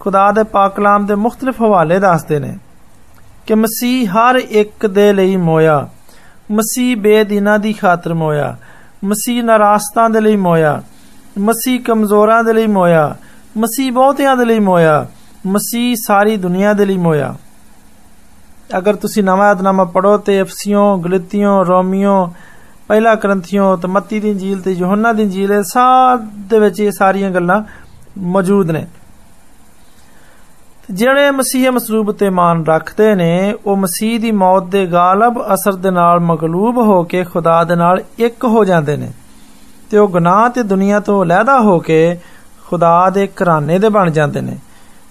ਖੁਦਾ 0.00 0.30
ਦੇ 0.32 0.42
ਪਾਕ 0.42 0.74
ਕਲਾਮ 0.76 1.06
ਦੇ 1.06 1.14
ਮੁxtਲਫ 1.14 1.60
ਹਵਾਲੇ 1.62 1.98
ਦੱਸਦੇ 1.98 2.38
ਨੇ 2.38 2.56
ਕਿ 3.46 3.54
ਮਸੀਹ 3.54 4.08
ਹਰ 4.10 4.36
ਇੱਕ 4.36 4.86
ਦੇ 4.86 5.12
ਲਈ 5.12 5.36
ਮੋਇਆ 5.36 5.88
ਮਸੀਹ 6.52 6.96
ਬੇਦੀਨਾਂ 6.96 7.58
ਦੀ 7.58 7.72
ਖਾਤਰ 7.72 8.14
ਮੋਇਆ 8.14 8.56
ਮਸੀਹ 9.04 9.42
ਨਰਾਸਤਾਂ 9.42 10.10
ਦੇ 10.10 10.20
ਲਈ 10.20 10.36
ਮੋਇਆ 10.36 10.82
ਮਸੀਹ 11.38 11.80
ਕਮਜ਼ੋਰਾਂ 11.80 12.42
ਦੇ 12.44 12.52
ਲਈ 12.52 12.66
ਮੋਇਆ 12.66 13.14
ਮਸੀਹ 13.58 13.92
ਬਹੁਤਿਆਂ 13.92 14.36
ਦੇ 14.36 14.44
ਲਈ 14.44 14.58
ਮੋਇਆ 14.58 15.06
ਮਸੀਹ 15.46 15.94
ਸਾਰੀ 16.06 16.36
ਦੁਨੀਆ 16.36 16.72
ਦੇ 16.72 16.84
ਲਈ 16.84 16.96
ਮੋਇਆ 16.96 17.34
ਅਗਰ 18.78 18.94
ਤੁਸੀਂ 18.94 19.24
ਨਵਾਂ 19.24 19.52
ਅਦਨਾਮਾ 19.52 19.84
ਪੜੋ 19.84 20.16
ਤੇ 20.18 20.42
ਅਫਸੀਓਂ 20.42 20.98
ਗਲਤੀਓਂ 20.98 21.64
ਰੋਮੀਓ 21.64 22.32
ਪਹਿਲਾ 22.88 23.14
ਕਰੰਥੀਓ 23.14 23.76
ਤੇ 23.76 23.88
ਮੱਤੀ 23.88 24.20
ਦੀ 24.20 24.30
ਇੰਜੀਲ 24.30 24.60
ਤੇ 24.60 24.72
ਯੋਹੰਨਾ 24.72 25.12
ਦੀ 25.12 25.22
ਇੰਜੀਲ 25.22 25.52
ਇਹ 25.52 25.62
ਸਾਰ 25.62 26.16
ਦੇ 26.48 26.58
ਵਿੱਚ 26.58 26.80
ਇਹ 26.80 26.90
ਸਾਰੀਆਂ 26.90 27.30
ਗੱਲਾਂ 27.30 27.62
ਮੌਜੂਦ 28.18 28.70
ਨੇ 28.70 28.86
ਜਿਹੜੇ 30.90 31.30
ਮਸੀਹ 31.30 31.70
ਮਸਲੂਬ 31.70 32.12
ਤੇ 32.12 32.30
ਮਾਨ 32.30 32.64
ਰੱਖਦੇ 32.64 33.14
ਨੇ 33.14 33.54
ਉਹ 33.66 33.76
ਮਸੀਹ 33.76 34.20
ਦੀ 34.20 34.30
ਮੌਤ 34.30 34.64
ਦੇ 34.64 34.86
ਗਾਲਬ 34.86 35.54
ਅਸਰ 35.54 35.72
ਦੇ 35.72 35.90
ਨਾਲ 35.90 36.20
ਮਗਲੂਬ 36.20 36.78
ਹੋ 36.78 37.02
ਕੇ 37.02 37.24
ਖੁਦਾ 37.24 37.64
ਦੇ 37.64 37.76
ਨਾਲ 37.76 38.02
ਇੱਕ 38.18 38.44
ਹੋ 38.44 38.64
ਜਾਂਦੇ 38.64 38.96
ਨੇ 38.96 39.10
ਤੇ 39.90 39.98
ਉਹ 39.98 40.08
ਗੁਨਾਹ 40.08 40.48
ਤੇ 40.48 40.62
ਦੁਨੀਆ 40.62 41.00
ਤੋਂ 41.00 41.24
ਅਲੱਗਾ 41.24 41.60
ਹੋ 41.60 41.78
ਕੇ 41.78 42.18
ਖੁਦਾ 42.66 43.10
ਦੇ 43.10 43.26
ਘਰਾਣੇ 43.26 43.78
ਦੇ 43.78 43.88
ਬਣ 43.88 44.10
ਜਾਂਦੇ 44.10 44.40
ਨੇ 44.40 44.56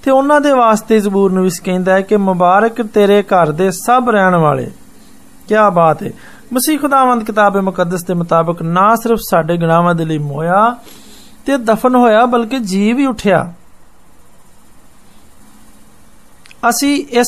ਤੇ 0.05 0.11
ਉਹਨਾਂ 0.11 0.39
ਦੇ 0.41 0.51
ਵਾਸਤੇ 0.51 0.99
ਜ਼ਬੂਰ 0.99 1.31
ਨੂੰ 1.31 1.45
ਇਸ 1.45 1.59
ਕਹਿੰਦਾ 1.59 1.93
ਹੈ 1.93 2.01
ਕਿ 2.01 2.17
ਮੁਬਾਰਕ 2.17 2.81
ਤੇਰੇ 2.81 3.21
ਘਰ 3.23 3.51
ਦੇ 3.51 3.69
ਸਭ 3.71 4.09
ਰਹਿਣ 4.09 4.35
ਵਾਲੇ 4.35 4.69
ਕੀ 5.47 5.55
ਬਾਤ 5.73 6.03
ਹੈ 6.03 6.11
ਮਸੀਹ 6.53 6.79
ਖੁਦਾਵੰਦ 6.79 7.23
ਕਿਤਾਬੇ 7.23 7.61
ਮੁਕੱਦਸ 7.61 8.03
ਦੇ 8.03 8.13
ਮੁਤਾਬਕ 8.13 8.61
ਨਾ 8.61 8.95
ਸਿਰਫ 8.95 9.19
ਸਾਡੇ 9.29 9.57
ਗੁਨਾਹਾਂ 9.57 9.95
ਦੇ 9.95 10.05
ਲਈ 10.05 10.17
ਮੋਇਆ 10.17 10.75
ਤੇ 11.45 11.57
ਦਫਨ 11.57 11.95
ਹੋਇਆ 11.95 12.25
ਬਲਕਿ 12.25 12.59
ਜੀ 12.59 12.93
ਵੀ 12.93 13.05
ਉਠਿਆ 13.05 13.53
ਅਸੀਂ 16.69 16.95
ਇਸ 17.11 17.27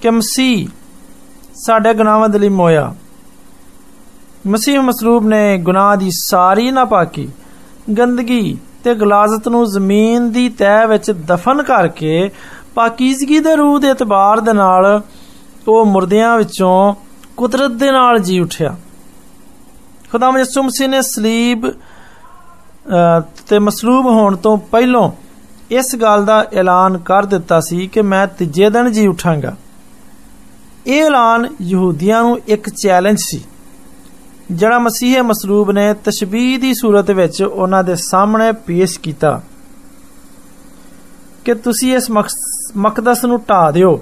ਕਿ 0.00 0.10
ਮਸੀਹ 0.10 0.68
ਸਾਡੇ 1.54 1.94
ਗੁਨਾਹਾਂ 1.94 2.28
ਦੇ 2.28 2.38
ਲਈ 2.38 2.48
ਮੋਇਆ 2.48 2.92
ਮਸੀਹ 4.46 4.80
ਮਸਲੂਬ 4.80 5.26
ਨੇ 5.26 5.58
ਗੁਨਾਹ 5.58 5.96
ਦੀ 5.96 6.10
ਸਾਰੀ 6.10 6.70
ਨਾਪਾਕੀ 6.70 7.28
ਗੰਦਗੀ 7.98 8.58
ਤੇ 8.84 8.94
ਗਲਾਜ਼ਤ 8.94 9.48
ਨੂੰ 9.48 9.64
ਜ਼ਮੀਨ 9.66 10.30
ਦੀ 10.32 10.48
ਤਹਿ 10.48 10.86
ਵਿੱਚ 10.86 11.10
ਦਫਨ 11.10 11.62
ਕਰਕੇ 11.62 12.30
ਪਾਕੀਜ਼ਗੀ 12.74 13.38
ਦੇ 13.38 13.54
ਰੂਹ 13.56 13.78
ਦੇ 13.80 13.90
ਇਤਬਾਰ 13.90 14.40
ਦੇ 14.40 14.52
ਨਾਲ 14.52 15.02
ਉਹ 15.68 15.84
ਮੁਰਦਿਆਂ 15.86 16.36
ਵਿੱਚੋਂ 16.38 16.94
ਕੁਦਰਤ 17.36 17.70
ਦੇ 17.70 17.90
ਨਾਲ 17.90 18.18
ਜੀ 18.18 18.40
ਉਠਿਆ 18.40 18.76
ਖੁਦਾ 20.12 20.30
ਯਿਸੂ 20.38 20.62
ਮਸੀਹ 20.62 20.88
ਨੇ 20.88 21.02
ਸਲੀਬ 21.02 21.70
ਤੇ 23.48 23.58
ਮਸਲੂਬ 23.58 24.06
ਹੋਣ 24.06 24.36
ਤੋਂ 24.36 24.56
ਪਹਿਲਾਂ 24.58 25.10
ਇਸ 25.70 25.94
ਗੱਲ 25.96 26.24
ਦਾ 26.24 26.44
ਐਲਾਨ 26.52 26.98
ਕਰ 26.98 27.24
ਦਿੱਤਾ 27.24 27.60
ਸੀ 27.60 27.86
ਕਿ 27.86 28.02
ਮੈਂ 28.02 28.26
ਤੀਜੇ 28.26 28.70
ਦਿਨ 28.70 28.92
ਜੀ 28.92 29.06
ਉਠਾਂਗਾ 29.06 29.54
ਇਹ 30.86 31.04
ਐਲਾਨ 31.04 31.48
ਯਹੂਦੀਆਂ 31.62 32.22
ਨੂੰ 32.22 32.38
ਇੱਕ 32.48 32.68
ਚੈਲੰਜ 32.68 33.18
ਸੀ 33.18 33.42
ਜਿਹੜਾ 34.50 34.78
ਮਸੀਹ 34.78 35.22
ਮਸਲੂਬ 35.22 35.70
ਨੇ 35.70 35.92
ਤਸ਼ਬੀਹ 36.04 36.58
ਦੀ 36.58 36.72
ਸੂਰਤ 36.74 37.10
ਵਿੱਚ 37.10 37.42
ਉਹਨਾਂ 37.42 37.82
ਦੇ 37.84 37.94
ਸਾਹਮਣੇ 37.96 38.52
ਪੇਸ਼ 38.66 38.98
ਕੀਤਾ 39.00 39.40
ਕਿ 41.44 41.54
ਤੁਸੀਂ 41.54 41.94
ਇਸ 41.96 42.10
ਮਕਦਸ 42.76 43.24
ਨੂੰ 43.24 43.40
ਢਾ 43.48 43.70
ਦਿਓ 43.70 43.98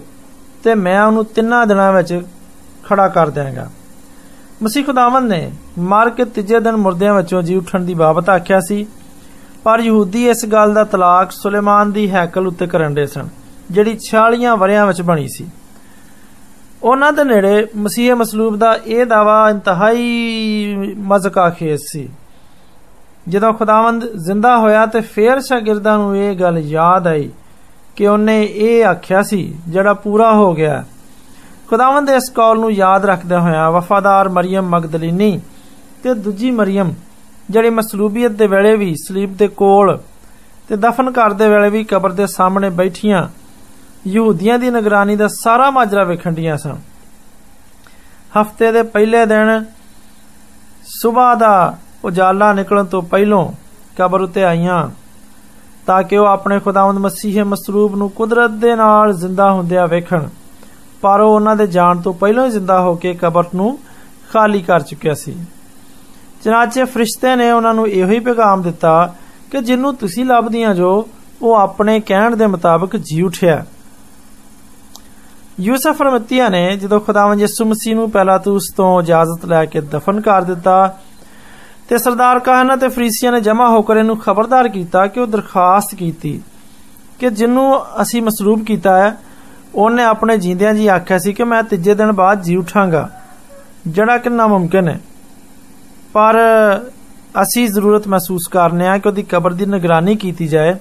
ਤੇ 0.65 0.75
ਮੈਂ 0.75 1.03
ਉਹਨੂੰ 1.03 1.25
ਤਿੰਨਾਂ 1.25 1.67
ਦਿਨਾਂ 1.67 1.93
ਵਿੱਚ 1.93 2.23
ਖੜਾ 2.85 3.09
ਕਰ 3.09 3.31
ਦਿਆਂਗਾ 3.31 3.69
ਮਸੀਹ 4.63 4.85
ਖੁਦਾਵੰਦ 4.85 5.31
ਨੇ 5.31 5.51
ਮਾਰ 5.79 6.11
ਕੇ 6.11 6.25
ਤੀਜੇ 6.25 6.61
ਦਿਨ 6.61 6.77
ਮੁਰਦਿਆਂ 6.77 7.15
ਵਿੱਚੋਂ 7.15 7.43
ਜੀ 7.43 7.57
ਉਠਣ 7.57 7.85
ਦੀ 7.85 7.95
ਬਾਬਤ 7.95 8.31
ਆਖਿਆ 8.31 8.61
ਸੀ 8.61 8.87
ਪਰ 9.65 9.81
ਯਹੂਦੀ 9.81 10.27
ਇਸ 10.29 10.45
ਗੱਲ 10.47 10.75
ਦਾ 10.75 10.85
ਤਲਾਕ 10.85 11.31
ਸੁਲੇਮਾਨ 11.31 11.93
ਦੀ 11.93 12.11
ਹੈਕਲ 12.11 12.47
ਉੱਤੇ 12.47 12.67
ਕਰਨ 12.67 12.95
ਦੇ 12.95 13.07
ਸਨ 13.07 13.29
ਜਿਹੜੀ 13.71 13.97
40 14.07 14.57
ਵਰਿਆਂ 14.57 14.87
ਵਿੱਚ 14.87 15.03
ਬਣੀ 15.03 15.29
ਸੀ 15.29 15.47
ਉਹਨਾਂ 16.83 17.13
ਦੇ 17.13 17.25
ਨੇੜੇ 17.25 17.67
ਮਸੀਹ 17.77 18.15
ਮਸਲੂਬ 18.15 18.57
ਦਾ 18.57 18.73
ਇਹ 18.87 19.05
ਦਾਵਾ 19.07 19.49
ਇੰਤਹਾਈ 19.51 20.95
ਮਜ਼ਕਾ 21.07 21.49
ਖੇਸ 21.51 21.81
ਸੀ 21.93 22.09
ਜਦੋਂ 23.29 23.53
ਖੁਦਾਵੰਦ 23.53 24.05
ਜ਼ਿੰਦਾ 24.17 24.57
ਹੋਇਆ 24.57 24.87
ਤੇ 24.87 25.01
ਫੇਰ 25.01 25.41
ਸ਼ਾਗਿਰਦਾਂ 25.41 25.99
ਨੂੰ 25.99 26.17
ਇਹ 26.17 26.35
ਗੱਲ 26.37 26.59
ਯਾਦ 26.59 27.07
ਆਈ 27.07 27.31
ਕਿ 27.97 28.07
ਉਹਨੇ 28.07 28.43
ਇਹ 28.45 28.85
ਆਖਿਆ 28.85 29.23
ਸੀ 29.23 29.43
ਜਿਹੜਾ 29.69 29.93
ਪੂਰਾ 29.95 30.33
ਹੋ 30.33 30.53
ਗਿਆ 30.55 30.85
ਖੁਦਾਵੰਦ 31.69 32.11
ਇਸ 32.11 32.31
ਕੌਲ 32.31 32.59
ਨੂੰ 32.59 32.73
ਯਾਦ 32.73 33.05
ਰੱਖਦੇ 33.05 33.37
ਹੋਇਆ 33.37 33.69
ਵਫਾਦਾਰ 33.71 34.29
ਮਰੀਮ 34.29 34.69
ਮਗਦਲੀਨੀ 34.69 35.41
ਤੇ 36.03 36.15
ਦੂਜੀ 36.15 36.51
ਮਰੀਮ 36.51 36.95
ਜਿਹੜੀ 37.51 37.71
ਮਸਲੂਬੀਅਤ 37.71 38.33
ਦੇ 38.33 38.47
ਵੇਲੇ 38.47 38.75
ਵੀ 38.77 38.95
ਸਲੀਬ 38.97 39.37
ਦੇ 39.37 39.49
ਕੋਲ 39.49 39.99
ਤੇ 40.69 40.77
ਦਫਨ 40.77 41.11
ਕਰਦੇ 41.11 41.49
ਵੇਲੇ 41.49 41.69
ਵੀ 41.71 41.85
ਕਬਰ 41.85 42.13
ਦੇ 42.13 42.27
ਸਾਹਮਣੇ 42.27 42.71
ਬੈਠੀਆਂ 42.71 43.27
ਯਹੂਦੀਆਂ 44.07 44.59
ਦੀ 44.59 44.71
ਨਿਗਰਾਨੀ 44.71 45.17
ਦਾ 45.17 45.29
ਸਾਰਾ 45.29 45.71
ਮਾਜਰਾ 45.71 46.05
ਵੇਖਣਡੀਆਂ 46.05 46.57
ਸਨ 46.57 46.77
ਹਫਤੇ 48.41 48.73
ਦੇ 48.73 48.83
ਪਹਿਲੇ 48.83 49.27
ਦਿਨ 49.27 49.65
ਸਵੇਰ 50.85 51.37
ਦਾ 51.37 51.77
ਉਜਾਲਾ 52.05 52.53
ਨਿਕਲਣ 52.53 52.85
ਤੋਂ 52.85 53.03
ਪਹਿਲਾਂ 53.03 53.47
ਕਬਰ 53.97 54.21
ਉਤੇ 54.21 54.45
ਆਈਆਂ 54.45 54.91
ਤਾਂ 55.87 56.03
ਕਿ 56.03 56.17
ਉਹ 56.17 56.27
ਆਪਣੇ 56.27 56.61
ਖੁਦਾਵੰਦ 56.61 56.99
ਮਸੀਹ 56.99 57.45
ਮਸਰੂਬ 57.45 57.97
ਨੂੰ 57.97 58.11
ਕੁਦਰਤ 58.11 58.51
ਦੇ 58.51 58.77
ਨਾਲ 58.77 59.13
ਜ਼ਿੰਦਾ 59.13 59.53
ਹੁੰਦਿਆਂ 59.53 59.89
ਵੇਖਣ 59.89 60.29
ਪਰ 61.01 61.21
ਉਹ 61.21 61.35
ਉਹਨਾਂ 61.35 61.57
ਦੇ 61.57 61.67
ਜਾਣ 61.67 62.01
ਤੋਂ 62.01 62.15
ਪਹਿਲਾਂ 62.15 62.47
ਹੀ 62.47 62.51
ਜ਼ਿੰਦਾ 62.51 62.81
ਹੋ 62.81 62.95
ਕੇ 62.95 63.15
ਕਬਰ 63.15 63.45
ਨੂੰ 63.55 63.79
ਖਾਲੀ 64.33 64.63
ਕਰ 64.63 64.81
ਚੁੱਕਿਆ 64.81 65.15
ਸੀ 65.15 65.37
ਚਨਾਚੇ 66.45 66.85
ਫਰਿਸ਼ਤੇ 66.85 67.37
ਨੇ 67.37 67.51
ਉਹਨਾਂ 67.51 67.75
ਨੂੰ 67.75 67.89
ਇਹੋ 67.89 68.09
ਹੀ 68.09 68.21
ਪੈਗਾਮ 68.21 68.63
ਦਿੱਤਾ 68.63 69.15
ਕਿ 69.51 69.61
ਜਿੰਨੂੰ 69.61 69.95
ਤੁਸੀਂ 69.97 70.25
ਲੱਭਦੀਆਂ 70.25 70.75
ਜੋ 70.75 71.09
ਉਹ 71.43 71.55
ਆਪਣੇ 71.57 72.01
ਕਹਿਣ 72.01 72.37
ਦੇ 72.37 72.47
ਮੁਤਾਬਕ 72.47 72.97
ਜੀ 72.97 73.23
ਉਠਿਆ 73.23 73.65
ਯੂਸਫ 75.61 76.03
ਰਮਤੀਆ 76.03 76.49
ਨੇ 76.49 76.77
ਜਦੋਂ 76.77 77.01
ਖੁਦਾਵੰਦ 77.01 77.41
ਯਿਸੂ 77.41 77.65
ਮਸੀਹ 77.65 77.95
ਨੂੰ 77.95 78.11
ਪਹਿਲਾ 78.11 78.37
ਤੋਂ 78.39 78.55
ਉਸ 78.57 78.71
ਤੋਂ 78.77 78.91
ਇਜਾਜ਼ਤ 79.03 79.45
ਲੈ 79.47 79.65
ਕੇ 79.65 79.81
ਦਫਨ 79.81 80.21
ਕਰ 80.21 80.43
ਦਿੱਤਾ 80.43 80.77
ਤੇ 81.89 81.99
ਸਰਦਾਰ 81.99 82.39
ਕਾਹਨਾ 82.39 82.77
ਤੇ 82.77 82.89
ਫਰੀਸੀਆਂ 82.89 83.33
ਨੇ 83.33 83.41
ਜਮ੍ਹਾਂ 83.41 83.69
ਹੋ 83.69 83.83
ਕੇ 83.83 83.99
ਇਹਨੂੰ 83.99 84.17
ਖਬਰਦਾਰ 84.19 84.69
ਕੀਤਾ 84.69 85.07
ਕਿ 85.07 85.21
ਉਹ 85.21 85.27
ਦਰਖਾਸਤ 85.27 85.95
ਕੀਤੀ 85.95 86.41
ਕਿ 87.19 87.31
ਜਿੰਨੂੰ 87.31 87.67
ਅਸੀਂ 88.03 88.23
ਮਸਲੂਬ 88.23 88.65
ਕੀਤਾ 88.65 88.97
ਹੈ 88.97 89.17
ਉਹਨੇ 89.75 90.05
ਆਪਣੇ 90.05 90.37
ਜਿੰਦਿਆਂ 90.37 90.75
ਜੀ 90.75 90.87
ਆਖਿਆ 90.87 91.19
ਸੀ 91.19 91.33
ਕਿ 91.33 91.45
ਮੈਂ 91.45 91.63
ਤੀਜੇ 91.63 91.95
ਦਿਨ 91.95 92.13
ਬਾਅਦ 92.13 92.43
ਜੀ 92.43 92.57
ਉਠਾਂਗਾ 92.57 93.09
ਜਿਹੜਾ 93.87 94.17
ਕਿ 94.19 94.31
ਨਾ 94.31 94.47
ਮੁਮਕਿਨ 94.47 94.89
ਹੈ 94.89 94.99
ਪਰ 96.13 96.39
ਅਸੀਂ 97.43 97.67
ਜ਼ਰੂਰਤ 97.69 98.09
ਮਹਿਸੂਸ 98.09 98.49
ਕਰਨੇ 98.49 98.87
ਆ 98.89 98.97
ਕਿ 98.99 99.09
ਉਹਦੀ 99.09 99.23
ਕਬਰ 99.23 99.53
ਦੀ 99.53 99.67
ਨਿਗਰਾਨੀ 99.67 100.17
ਕੀਤੀ 100.17 100.47
ਜਾਏ 100.49 100.75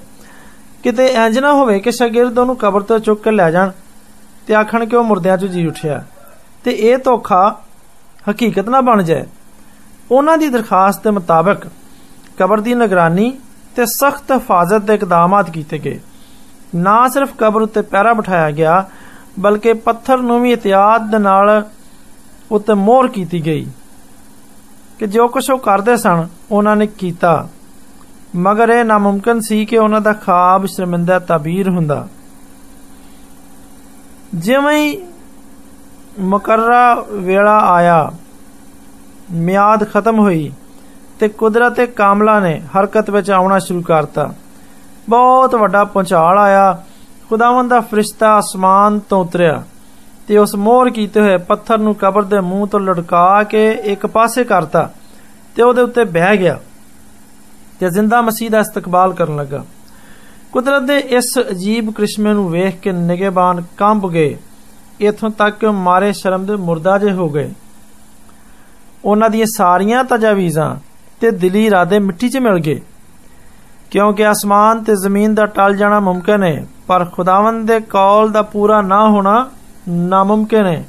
ਕਿਤੇ 0.84 1.05
ਇੰਜ 1.17 1.39
ਨਾ 1.39 1.53
ਹੋਵੇ 1.53 1.79
ਕਿ 1.79 1.91
ਸ਼ਾਗਿਰਦ 1.91 2.39
ਉਹਨੂੰ 2.39 2.55
ਕਬਰ 2.55 2.82
ਤੋਂ 2.82 2.99
ਚੁੱਕ 2.99 3.23
ਕੇ 3.23 3.32
ਲੈ 3.32 3.49
ਜਾਣ 3.51 3.71
ਤੇ 4.47 4.55
ਆਖਣ 4.55 4.86
ਕਿ 4.86 4.95
ਉਹ 4.95 5.03
ਮੁਰਦਿਆਂ 5.03 5.38
'ਚੋਂ 5.38 5.47
ਜੀ 5.47 5.65
ਉੱਠਿਆ 5.67 6.03
ਤੇ 6.65 6.71
ਇਹ 6.71 6.97
ਧੋਖਾ 6.97 7.43
ਹਕੀਕਤ 8.29 8.69
ਨਾ 8.69 8.82
ਬਣ 8.82 9.03
ਜਾਏ 9.03 9.25
ਉਹਨਾਂ 10.12 10.38
ਦੀ 10.38 10.49
ਦਰਖਾਸਤ 10.49 11.03
ਦੇ 11.03 11.12
ਮੁਤਾਬਕ 11.12 11.67
ਕਬਰ 12.38 12.60
ਦੀ 12.60 12.73
ਨਿਗਰਾਨੀ 12.73 13.32
ਤੇ 13.75 13.86
ਸਖਤ 13.86 14.32
ਹਿਫਾਜ਼ਤ 14.32 14.82
ਦੇ 14.82 14.93
ਇਕਦਾਮਾਤ 14.93 15.49
ਕੀਤੇ 15.49 15.77
ਗਏ 15.79 15.99
ਨਾ 16.75 17.08
ਸਿਰਫ 17.08 17.34
ਕਬਰ 17.38 17.62
ਉੱਤੇ 17.62 17.82
ਪਹਿਰਾ 17.82 18.13
ਬਿਠਾਇਆ 18.13 18.51
ਗਿਆ 18.51 18.84
ਬਲਕਿ 19.39 19.73
ਪੱਥਰ 19.73 20.21
ਨੂੰ 20.21 20.41
ਵੀ 20.41 20.51
ਇਤਿਆਦ 20.51 21.10
ਦੇ 21.12 21.17
ਨਾਲ 21.17 21.63
ਉੱਤੇ 22.51 22.73
ਮੋਹਰ 22.73 23.08
ਕੀਤੀ 23.08 23.45
ਗਈ 23.45 23.65
ਕਿ 24.99 25.08
ਜੋ 25.08 25.27
ਕੁਝ 25.27 25.49
ਉਹ 25.51 25.58
ਕਰਦੇ 25.60 25.95
ਸਨ 25.97 26.27
ਉਹਨਾਂ 26.51 26.75
ਨੇ 26.75 26.88
ਕੀਤਾ 26.97 27.47
ਮਗਰ 28.36 28.69
ਇਹ 28.69 28.84
ਨਾਮੁਮਕਿਨ 28.86 29.39
ਸੀ 29.39 29.65
ਕਿ 29.65 29.77
ਉਹਨਾਂ 29.77 30.01
ਦਾ 30.01 30.13
ਖਾਬ 30.13 30.65
ਸ਼ਰਮਿੰਦਾ 30.65 31.19
ਤਾਬੀਰ 31.19 31.69
ਹੁੰਦਾ 31.69 32.08
ਜਿਵੇਂ 34.36 34.77
ਹੀ 34.77 34.97
ਮੁਕਰਰਾ 36.19 36.93
ਵੇਲਾ 37.12 37.58
ਆਇਆ 37.65 38.12
ਮਿਆਦ 39.32 39.84
ਖਤਮ 39.89 40.19
ਹੋਈ 40.19 40.51
ਤੇ 41.19 41.27
ਕੁਦਰਤ 41.27 41.82
ਕਾਮਲਾ 41.95 42.39
ਨੇ 42.39 42.60
ਹਰਕਤ 42.77 43.10
ਵਿੱਚ 43.10 43.32
ਆਉਣਾ 43.32 43.60
ਸ਼ੁਰੂ 43.60 43.82
ਕਰਤਾ 43.82 44.32
ਬਹੁਤ 45.10 45.55
ਵੱਡਾ 45.55 45.84
ਪਹੁੰਚਾਲ 45.84 46.38
ਆਇਆ 46.38 46.84
ਖੁਦਾਵੰਦ 47.29 47.69
ਦਾ 47.69 47.79
ਫਰਿਸ਼ਤਾ 47.82 48.38
ਅਸਮਾਨ 48.39 48.99
ਤੋਂ 48.99 49.21
ਉਤਰਿਆ 49.25 49.62
ਤੇ 50.27 50.38
ਉਸ 50.38 50.55
ਮੋਹਰ 50.55 50.89
ਕੀਤੇ 50.89 51.21
ਹੋਏ 51.21 51.38
ਪੱਥਰ 51.38 51.77
ਨੂੰ 51.77 51.95
ਕਬਰ 51.95 52.23
ਦੇ 52.23 52.39
ਮੂੰਹ 52.39 52.67
ਤੋਂ 52.67 52.79
ਲਟਕਾ 52.79 53.43
ਕੇ 53.43 53.69
ਇੱਕ 53.84 54.05
ਪਾਸੇ 54.08 54.43
ਕਰਤਾ 54.43 54.89
ਤੇ 55.55 55.63
ਉਹਦੇ 55.63 55.82
ਉੱਤੇ 55.82 56.03
ਬਹਿ 56.08 56.38
ਗਿਆ 56.38 56.60
ਤੇ 57.79 57.89
ਜ਼ਿੰਦਾ 57.89 58.21
ਮਸੀਹ 58.21 58.49
ਦਾ 58.49 58.60
ਇਸਤਕਬਾਲ 58.60 59.13
ਕਰਨ 59.13 59.36
ਲੱਗਾ 59.36 59.63
ਕੁਦਰਤ 60.53 60.84
ਦੇ 60.84 60.97
ਇਸ 61.10 61.38
ਅਜੀਬ 61.41 61.91
ਕ੍ਰਿਸ਼ਮੇ 61.91 62.34
ਨੂੰ 62.34 62.49
ਵੇਖ 62.49 62.79
ਕੇ 62.79 62.91
ਨਿਗਹਿਬਾਨ 62.91 63.63
ਕੰਬ 63.77 64.10
ਗਏ 64.12 64.38
ਇਥੋਂ 64.99 65.29
ਤੱਕ 65.29 65.58
ਕਿ 65.58 65.67
ਮਾਰੇ 65.79 66.12
ਸ਼ਰਮ 66.13 66.45
ਦੇ 66.45 66.55
ਮੁਰਦਾ 66.60 66.97
ਜੇ 66.97 67.12
ਹੋ 67.12 67.29
ਗਏ 67.29 67.51
ਉਹਨਾਂ 69.05 69.29
ਦੀਆਂ 69.29 69.45
ਸਾਰੀਆਂ 69.47 70.03
ਤਜਾਵੀਜ਼ਾਂ 70.03 70.75
ਤੇ 71.21 71.32
ਦਿਲੀ 71.32 71.65
ਇਰਾਦੇ 71.65 71.99
ਮਿੱਟੀ 71.99 72.29
'ਚ 72.29 72.38
ਮਿਲ 72.38 72.60
ਗਏ 72.60 72.79
ਕਿਉਂਕਿ 73.91 74.29
ਅਸਮਾਨ 74.32 74.84
ਤੇ 74.84 74.95
ਜ਼ਮੀਨ 74.95 75.34
ਦਾ 75.36 75.45
ਟਲ 75.45 75.75
ਜਾਣਾ 75.75 75.99
ਮੁਮਕਿਨ 75.99 76.43
ਹੈ 76.43 76.65
ਪਰ 76.88 77.05
ਖੁਦਾਵੰਦ 77.05 77.67
ਦੇ 77.67 77.79
ਕੌਲ 77.79 78.32
ਦਾ 78.32 78.41
ਪੂਰਾ 78.41 78.82
ਨਾ 78.82 79.08
ਹੋਣਾ 79.08 79.49
ਨਾਮੁਮਕਿਨ 79.89 80.65
ਹੈ 80.65 80.84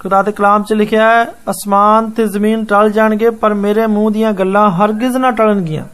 ਖੁਦਾ 0.00 0.22
ਦੇ 0.22 0.32
ਕਲਾਮ 0.32 0.62
'ਚ 0.62 0.72
ਲਿਖਿਆ 0.72 1.10
ਹੈ 1.10 1.24
ਅਸਮਾਨ 1.50 2.10
ਤੇ 2.10 2.26
ਜ਼ਮੀਨ 2.26 2.64
ਟਲ 2.64 2.90
ਜਾਣਗੇ 2.90 3.30
ਪਰ 3.36 3.54
ਮੇਰੇ 3.54 3.86
ਮੂੰਹ 3.86 4.10
ਦੀਆਂ 4.10 4.32
ਗੱਲਾਂ 4.32 4.70
ਹਰਗਿਜ਼ 4.70 5.16
ਨਾ 5.16 5.30
ਟਲਣਗੀਆਂ 5.30 5.84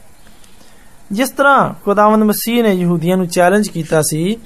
ਜਿਸ 1.13 1.31
ਤਰ੍ਹਾਂ 1.31 1.73
ਖੁਦਾਵੰਦ 1.85 2.23
ਮਸੀਹ 2.23 2.63
ਨੇ 2.63 2.73
ਯਹੂਦੀਆਂ 2.73 3.17
ਨੂੰ 3.17 3.27
ਚੈਲੰਜ 3.29 3.69
ਕੀਤਾ 3.69 4.03
ਸੀ 4.03 4.37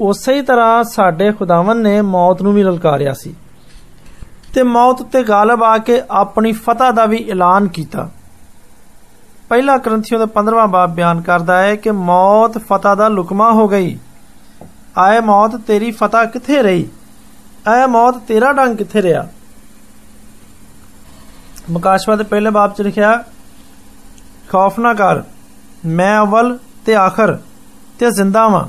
ਉਸੇ 0.00 0.34
ਹੀ 0.34 0.42
ਤਰ੍ਹਾਂ 0.42 0.82
ਸਾਡੇ 0.84 1.30
ਖੁਦਾਵੰਦ 1.32 1.82
ਨੇ 1.82 2.00
ਮੌਤ 2.02 2.42
ਨੂੰ 2.42 2.52
ਵੀ 2.54 2.62
ਲਲਕਾਰਿਆ 2.62 3.12
ਸੀ 3.12 3.34
ਤੇ 4.54 4.62
ਮੌਤ 4.62 5.00
ਉੱਤੇ 5.00 5.22
ਗਾਲਬ 5.22 5.62
ਆ 5.64 5.76
ਕੇ 5.78 6.00
ਆਪਣੀ 6.12 6.52
ਫਤਹ 6.52 6.90
ਦਾ 6.92 7.06
ਵੀ 7.06 7.24
ਐਲਾਨ 7.30 7.68
ਕੀਤਾ 7.68 8.08
ਪਹਿਲਾ 9.50 9.76
ਕਰੰਥੀਓ 9.78 10.18
ਦਾ 10.18 10.26
15ਵਾਂ 10.34 10.66
ਬਾਬ 10.68 10.94
ਬਿਆਨ 10.94 11.20
ਕਰਦਾ 11.20 11.60
ਹੈ 11.62 11.74
ਕਿ 11.76 11.90
ਮੌਤ 11.90 12.58
ਫਤਹ 12.58 12.94
ਦਾ 12.94 13.08
ਲੁਕਮਾ 13.08 13.50
ਹੋ 13.52 13.68
ਗਈ 13.68 13.96
ਆਏ 14.98 15.20
ਮੌਤ 15.20 15.56
ਤੇਰੀ 15.66 15.90
ਫਤਹ 15.90 16.24
ਕਿੱਥੇ 16.24 16.62
ਰਹੀ 16.62 16.88
ਐ 17.68 17.86
ਮੌਤ 17.86 18.18
ਤੇਰਾ 18.18 18.52
ਡੰਗ 18.52 18.76
ਕਿੱਥੇ 18.76 19.02
ਰਿਹਾ 19.02 19.26
ਮਕਾਸ਼ਵਾ 21.70 22.16
ਦੇ 22.16 22.24
ਪਹਿਲੇ 22.24 22.50
ਬਾਬ 22.50 22.72
ਚ 22.74 22.82
ਲਿਖਿਆ 22.82 23.22
ਖੌਫ 24.48 24.78
ਨਾ 24.78 24.92
ਕਰ 24.94 25.22
ਮੈਂ 25.86 26.20
ਅਵਲ 26.22 26.58
ਤੇ 26.86 26.94
ਆਖਰ 26.94 27.38
ਤੇ 27.98 28.10
ਜ਼ਿੰਦਾ 28.10 28.46
ਵਾਂ 28.48 28.64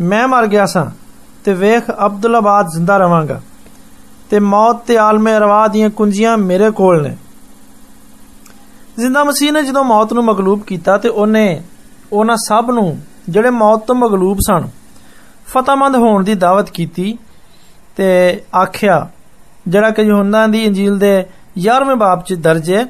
ਮੈਂ 0.00 0.26
ਮਰ 0.28 0.46
ਗਿਆ 0.46 0.66
ਸਾਂ 0.66 0.86
ਤੇ 1.44 1.52
ਵੇਖ 1.54 1.90
ਅਬਦੁੱਲਾਬਾਦ 1.90 2.68
ਜ਼ਿੰਦਾ 2.68 2.96
ਰਵਾਂਗਾ 2.98 3.40
ਤੇ 4.30 4.38
ਮੌਤ 4.38 4.84
ਤੇ 4.86 4.96
ਆਲਮੇ 4.98 5.38
ਰਵਾ 5.38 5.66
ਦੀਆਂ 5.68 5.90
ਕੁੰਜੀਆਂ 5.90 6.36
ਮੇਰੇ 6.38 6.70
ਕੋਲ 6.70 7.02
ਨੇ 7.02 7.16
ਜ਼ਿੰਦਾ 8.98 9.24
ਮਸੀਹ 9.24 9.52
ਨੇ 9.52 9.62
ਜਦੋਂ 9.62 9.84
ਮੌਤ 9.84 10.12
ਨੂੰ 10.12 10.24
ਮਗਲੂਬ 10.24 10.62
ਕੀਤਾ 10.62 10.96
ਤੇ 10.98 11.08
ਉਹਨੇ 11.08 11.62
ਉਹਨਾਂ 12.12 12.36
ਸਭ 12.36 12.70
ਨੂੰ 12.70 12.96
ਜਿਹੜੇ 13.30 13.50
ਮੌਤ 13.50 13.86
ਤੋਂ 13.86 13.94
ਮਗਲੂਬ 13.94 14.38
ਸਨ 14.40 14.68
ਫਤਹਮੰਦ 15.46 15.96
ਹੋਣ 15.96 16.24
ਦੀ 16.24 16.34
ਦਾਵਤ 16.34 16.70
ਕੀਤੀ 16.70 17.16
ਤੇ 17.96 18.08
ਆਖਿਆ 18.56 19.06
ਜਿਹੜਾ 19.68 19.90
ਕਿ 19.90 20.02
ਯਹੋਨਾ 20.02 20.46
ਦੀ 20.46 20.64
ਇੰਜੀਲ 20.64 20.98
ਦੇ 20.98 21.24
11ਵੇਂ 21.60 21.96
ਬਾਬ 21.96 22.22
'ਚ 22.22 22.34
ਦਰਜ 22.34 22.70
ਹੈ 22.72 22.84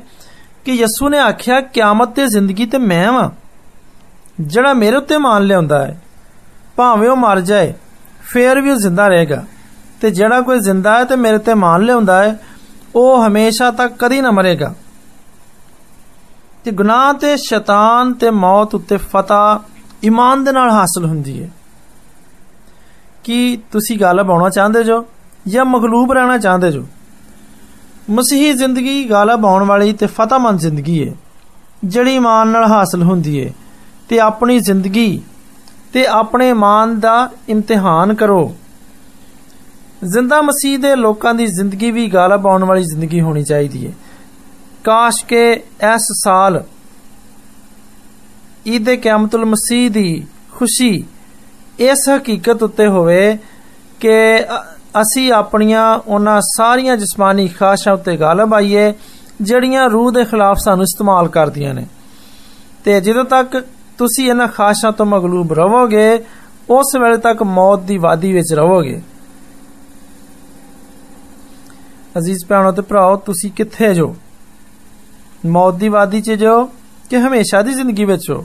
ਕਿ 0.64 0.72
ਯਸੂ 0.72 1.08
ਨੇ 1.08 1.18
ਆਖਿਆ 1.18 1.60
ਕਿਆਮਤ 1.60 2.14
ਤੇ 2.14 2.26
ਜ਼ਿੰਦਗੀ 2.26 2.66
ਤੇ 2.66 2.78
ਮੈਂ 2.78 3.12
ਵਾਂ 3.12 3.28
ਜਿਹੜਾ 4.40 4.72
ਮੇਰੇ 4.74 4.96
ਉੱਤੇ 4.96 5.18
ਮੰਨ 5.18 5.44
ਲਿਆਉਂਦਾ 5.44 5.84
ਹੈ 5.86 5.98
ਭਾਵੇਂ 6.76 7.08
ਉਹ 7.08 7.16
ਮਰ 7.16 7.40
ਜਾਏ 7.40 7.72
ਫੇਰ 8.24 8.60
ਵੀ 8.60 8.70
ਉਹ 8.70 8.76
ਜ਼ਿੰਦਾ 8.76 9.06
ਰਹੇਗਾ 9.08 9.44
ਤੇ 10.00 10.10
ਜਿਹੜਾ 10.10 10.40
ਕੋਈ 10.40 10.58
ਜ਼ਿੰਦਾ 10.58 10.98
ਹੈ 10.98 11.04
ਤੇ 11.04 11.16
ਮੇਰੇ 11.16 11.38
ਤੇ 11.38 11.54
ਮੰਨ 11.54 11.84
ਲਿਆਉਂਦਾ 11.84 12.22
ਹੈ 12.22 12.36
ਉਹ 12.94 13.26
ਹਮੇਸ਼ਾ 13.26 13.70
ਤੱਕ 13.70 13.96
ਕਦੀ 13.98 14.20
ਨਾ 14.20 14.30
ਮਰੇਗਾ 14.30 14.72
ਤੇ 16.64 16.70
ਗੁਨਾਹ 16.70 17.12
ਤੇ 17.12 17.36
ਸ਼ੈਤਾਨ 17.36 18.12
ਤੇ 18.12 18.30
ਮੌਤ 18.30 18.74
ਉੱਤੇ 18.74 18.96
ਫਤਹ 18.96 20.06
ਈਮਾਨ 20.06 20.44
ਦੇ 20.44 20.52
ਨਾਲ 20.52 20.70
ਹਾਸਲ 20.70 21.04
ਹੁੰਦੀ 21.04 21.42
ਹੈ 21.42 21.50
ਕੀ 23.24 23.56
ਤੁਸੀਂ 23.72 23.98
ਗਾਲਬ 23.98 24.30
ਆਉਣਾ 24.30 24.48
ਚਾਹੁੰਦੇ 24.48 24.82
ਜੋ 24.84 25.04
ਜਾਂ 25.48 25.64
ਮਗਲੂਬ 25.64 26.12
ਰਹਿਣਾ 26.12 26.38
ਚਾਹੁੰਦੇ 26.38 26.70
ਜੋ 26.72 26.84
ਮਸੀਹੀ 28.10 28.52
ਜ਼ਿੰਦਗੀ 28.52 29.08
ਗਾਲਬ 29.10 29.46
ਆਉਣ 29.46 29.64
ਵਾਲੀ 29.64 29.92
ਤੇ 29.92 30.06
ਫਤਹਮੰਦ 30.06 30.60
ਜ਼ਿੰਦਗੀ 30.60 31.08
ਹੈ 31.08 31.14
ਜਿਹੜੀ 31.84 32.14
ਈਮਾਨ 32.14 32.48
ਨਾਲ 32.48 32.64
ਹਾਸਲ 32.64 33.02
ਹੁੰਦੀ 33.02 33.44
ਹੈ 33.44 33.52
ਤੇ 34.10 34.18
ਆਪਣੀ 34.20 34.58
ਜ਼ਿੰਦਗੀ 34.58 35.22
ਤੇ 35.92 36.06
ਆਪਣੇ 36.06 36.48
ਈਮਾਨ 36.50 36.98
ਦਾ 37.00 37.16
ਇਮਤਿਹਾਨ 37.48 38.14
ਕਰੋ 38.14 38.54
ਜ਼ਿੰਦਾ 40.04 40.40
ਮਸੀਹ 40.42 40.78
ਦੇ 40.78 40.94
ਲੋਕਾਂ 40.96 41.34
ਦੀ 41.34 41.46
ਜ਼ਿੰਦਗੀ 41.46 41.90
ਵੀ 41.90 42.06
ਗਾਲਬ 42.06 42.46
ਆਉਣ 42.46 42.64
ਵਾਲੀ 42.64 42.82
ਜ਼ਿੰਦਗੀ 42.82 43.20
ਹੋਣੀ 43.20 43.42
ਚਾਹੀਦੀ 43.42 43.86
ਹੈ 43.86 43.92
ਕਾਸ਼ 44.84 45.24
ਕੇ 45.24 45.50
ਇਸ 45.84 46.06
ਸਾਲ 46.24 46.62
ਈਦ 48.66 48.90
ਕਿਆਮਤੁਲ 48.92 49.44
ਮਸੀਹ 49.44 49.90
ਦੀ 49.90 50.26
ਖੁਸ਼ੀ 50.52 51.04
ਇਸ 51.80 52.08
ਹਕੀਕਤ 52.08 52.62
ਉੱਤੇ 52.62 52.86
ਹੋਵੇ 52.86 53.38
ਕਿ 54.00 54.16
ਅਸੀਂ 55.00 55.30
ਆਪਣੀਆਂ 55.32 55.84
ਉਹਨਾਂ 55.98 56.40
ਸਾਰੀਆਂ 56.46 56.96
ਜਿਸਮਾਨੀ 56.96 57.46
ਖਾਸ਼ਾਂ 57.48 57.92
ਉੱਤੇ 57.92 58.16
ਗਾਲਬ 58.16 58.54
ਆਈਏ 58.54 58.92
ਜਿਹੜੀਆਂ 59.42 59.88
ਰੂਹ 59.88 60.10
ਦੇ 60.12 60.24
ਖਿਲਾਫ 60.24 60.58
ਸਾਨੂੰ 60.58 60.82
ਇਸਤੇਮਾਲ 60.82 61.28
ਕਰਦੀਆਂ 61.28 61.74
ਨੇ 61.74 61.86
ਤੇ 62.84 63.00
ਜਦੋਂ 63.00 63.24
ਤੱਕ 63.24 63.56
ਤੁਸੀਂ 64.00 64.28
ਇਹਨਾਂ 64.28 64.48
ਖਾਸ਼ਾਂ 64.48 64.92
ਤੋਂ 64.92 65.06
ਮਗਲੂਬ 65.06 65.52
ਰਹੋਗੇ 65.52 66.08
ਉਸ 66.70 66.94
ਵੇਲੇ 66.96 67.16
ਤੱਕ 67.16 67.42
ਮੌਤ 67.42 67.80
ਦੀ 67.80 67.98
ਵਾਦੀ 67.98 68.32
ਵਿੱਚ 68.32 68.52
ਰਹੋਗੇ 68.54 69.00
ਅਜ਼ੀਜ਼ 72.18 72.44
ਭੈਣੋ 72.46 72.72
ਤੇ 72.72 72.82
ਭਰਾਓ 72.82 73.16
ਤੁਸੀਂ 73.16 73.50
ਕਿੱਥੇ 73.50 73.92
ਜੋ 73.94 74.14
ਮੌਤ 75.46 75.74
ਦੀ 75.74 75.88
ਵਾਦੀ 75.88 76.20
'ਚ 76.20 76.32
ਜੋ 76.34 76.64
ਕਿ 77.10 77.18
ਹਮੇਸ਼ਾ 77.18 77.62
ਦੀ 77.62 77.74
ਜ਼ਿੰਦਗੀ 77.74 78.04
ਵਿੱਚ 78.04 78.30
ਹੋ 78.30 78.44